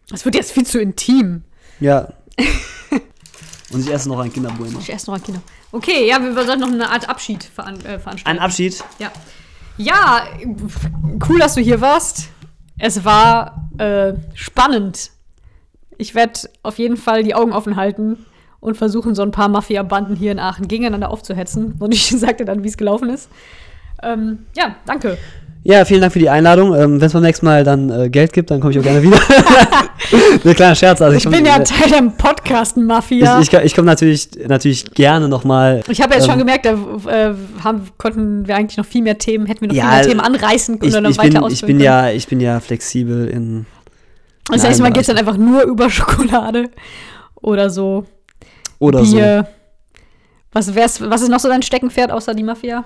[0.10, 1.44] Das wird jetzt viel zu intim.
[1.80, 2.10] ja.
[3.72, 4.80] Und ich esse noch ein Kinderbueno.
[4.80, 5.40] Ich esse noch ein Kino.
[5.72, 8.40] Okay, ja, wir sollten noch eine Art Abschied veran äh, veranstalten.
[8.40, 8.84] Ein Abschied.
[9.00, 9.12] Ja.
[9.78, 10.24] Ja,
[11.28, 12.30] cool, dass du hier warst.
[12.78, 15.12] Es war äh, spannend.
[15.98, 18.26] Ich werde auf jeden Fall die Augen offen halten
[18.60, 21.76] und versuchen, so ein paar Mafia-Banden hier in Aachen gegeneinander aufzuhetzen.
[21.80, 23.30] Und ich sagte dann, wie es gelaufen ist.
[24.02, 25.18] Ähm, ja, danke.
[25.68, 26.76] Ja, vielen Dank für die Einladung.
[26.76, 29.02] Ähm, Wenn es beim nächsten Mal dann äh, Geld gibt, dann komme ich auch gerne
[29.02, 29.18] wieder.
[30.46, 31.02] Ein kleiner Scherz.
[31.02, 33.42] Also Ich komm- bin ja äh, Teil der Podcast-Mafia.
[33.42, 35.82] Ich, ich, ich komme natürlich, natürlich gerne nochmal.
[35.90, 36.74] Ich habe jetzt schon ähm, gemerkt, da
[37.10, 40.04] äh, haben, konnten wir eigentlich noch viel mehr Themen, hätten wir noch Ja, viel mehr
[40.04, 41.84] Themen anreißen können Ich, oder ich, weiter bin, ausführen ich, bin können.
[41.84, 43.66] ja, ich bin ja flexibel in.
[44.52, 46.70] Das Mal aber- geht es dann einfach nur über Schokolade
[47.42, 48.06] oder so.
[48.78, 49.16] Oder so.
[49.16, 49.48] Bier.
[50.52, 52.84] Was, wär's, was ist noch so dein Steckenpferd außer die Mafia?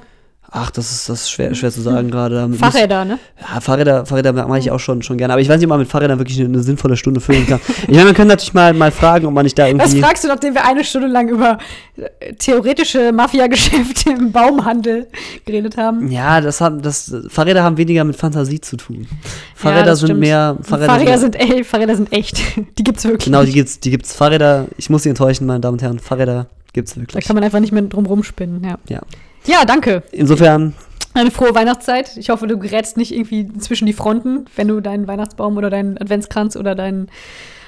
[0.52, 2.50] Ach, das ist, das ist schwer, schwer zu sagen gerade.
[2.54, 3.20] Fahrräder, ne?
[3.40, 5.34] Ja, Fahrräder, Fahrräder mache ich auch schon, schon gerne.
[5.34, 7.60] Aber ich weiß nicht, ob man mit Fahrrädern wirklich eine, eine sinnvolle Stunde füllen kann.
[7.84, 10.02] ich meine, man könnte natürlich mal, mal fragen, ob man nicht da Was irgendwie.
[10.02, 11.60] fragst du, nachdem wir eine Stunde lang über
[11.98, 15.08] äh, theoretische Mafia-Geschäfte im Baumhandel
[15.46, 16.10] geredet haben?
[16.12, 19.08] Ja, das haben, das, Fahrräder haben weniger mit Fantasie zu tun.
[19.54, 20.22] Fahrräder das sind stimmt.
[20.22, 20.58] mehr.
[20.64, 22.42] Fahrräder, mehr- sind, ey, Fahrräder sind echt.
[22.80, 23.26] Die gibt's wirklich.
[23.26, 24.16] Genau, die gibt's, die gibt's.
[24.16, 27.26] Fahrräder, ich muss Sie enttäuschen, meine Damen und Herren, Fahrräder gibt's Da wirklich.
[27.26, 28.78] kann man einfach nicht mehr drum rumspinnen, ja.
[28.88, 29.02] Ja.
[29.50, 30.04] Ja, danke.
[30.12, 30.74] Insofern,
[31.16, 32.16] Eine frohe Weihnachtszeit.
[32.18, 35.98] Ich hoffe, du gerätst nicht irgendwie zwischen die Fronten, wenn du deinen Weihnachtsbaum oder deinen
[35.98, 37.08] Adventskranz oder deinen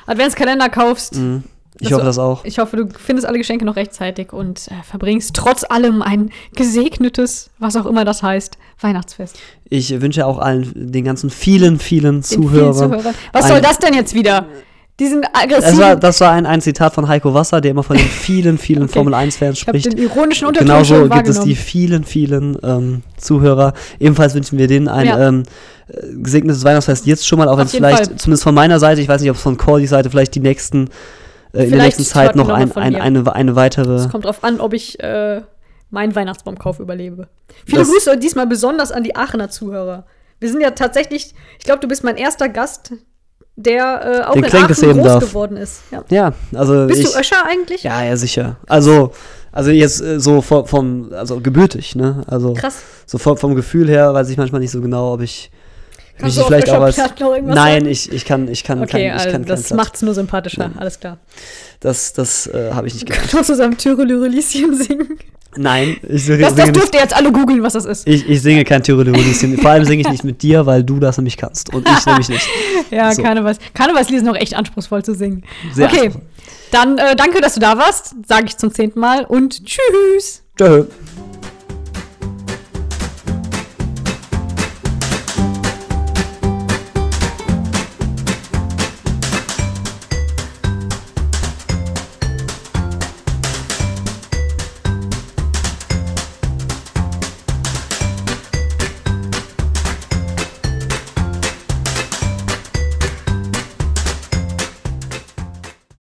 [0.05, 1.15] Adventskalender kaufst.
[1.15, 1.41] mh,
[1.79, 2.45] ich hoffe das auch.
[2.45, 7.49] Ich hoffe, du findest alle Geschenke noch rechtzeitig und äh, verbringst trotz allem ein gesegnetes,
[7.57, 9.39] was auch immer das heißt, Weihnachtsfest.
[9.69, 12.75] Ich wünsche auch allen, den ganzen vielen, vielen Den Zuhörern.
[12.75, 13.15] vielen Zuhörern.
[13.33, 14.45] Was soll das denn jetzt wieder?
[15.01, 15.79] Die sind Das aggressiv.
[15.79, 18.83] war, das war ein, ein Zitat von Heiko Wasser, der immer von den vielen, vielen
[18.83, 18.93] Okay.
[18.93, 19.85] Formel 1-Fans ich spricht.
[19.87, 23.73] den ironischen Unterton Genauso schon gibt es die vielen, vielen ähm, Zuhörer.
[23.99, 25.27] Ebenfalls wünschen wir denen ein Ja.
[25.27, 25.43] ähm,
[25.87, 28.15] äh, gesegnetes Weihnachtsfest jetzt schon mal, auch wenn es vielleicht, Fall.
[28.17, 30.89] zumindest von meiner Seite, ich weiß nicht, ob es von Cordys Seite, vielleicht die nächsten,
[31.53, 33.95] äh, in der nächsten Zeit noch ein, ein, eine, eine weitere.
[33.95, 35.41] Es kommt drauf an, ob ich äh,
[35.89, 37.27] meinen Weihnachtsbaumkauf überlebe.
[37.65, 40.05] Viele Das- Grüße diesmal besonders an die Aachener Zuhörer.
[40.39, 42.93] Wir sind ja tatsächlich, ich glaube, du bist mein erster Gast,
[43.63, 45.23] der äh, auch Den in Aachen groß darf.
[45.27, 45.81] geworden ist.
[45.91, 46.03] Ja.
[46.09, 47.83] Ja, also Bist ich, du Öscher eigentlich?
[47.83, 48.57] Ja, ja, sicher.
[48.67, 49.11] Also,
[49.51, 52.23] also jetzt äh, so vom, vom also gebürtig, ne?
[52.27, 52.77] Also Krass.
[53.05, 55.51] so vom, vom Gefühl her weiß ich manchmal nicht so genau, ob ich
[56.17, 56.97] Kannst mich du auf als
[57.43, 60.01] Nein, ich, ich kann ich kann Okay, kein, ich also kann das kein macht es
[60.01, 60.77] nur sympathischer, Nein.
[60.77, 61.17] alles klar.
[61.79, 63.29] Das das äh, habe ich nicht gemacht.
[63.31, 65.17] Kannst du zusammen Türelürelieschen singen?
[65.57, 68.07] Nein, ich singe, Das, das dürft ihr jetzt alle googeln, was das ist.
[68.07, 69.57] Ich, ich singe kein Tyroleonischen.
[69.61, 72.29] Vor allem singe ich nicht mit dir, weil du das nämlich kannst und ich nämlich
[72.29, 72.47] nicht.
[72.91, 73.21] Ja, So.
[73.21, 73.57] Karnevals.
[73.73, 75.43] Karnevalslied ist noch echt anspruchsvoll zu singen.
[75.73, 76.11] Sehr okay,
[76.71, 80.43] dann äh, danke, dass du da warst, sage ich zum zehnten Mal und tschüss.
[80.57, 80.85] Tschö.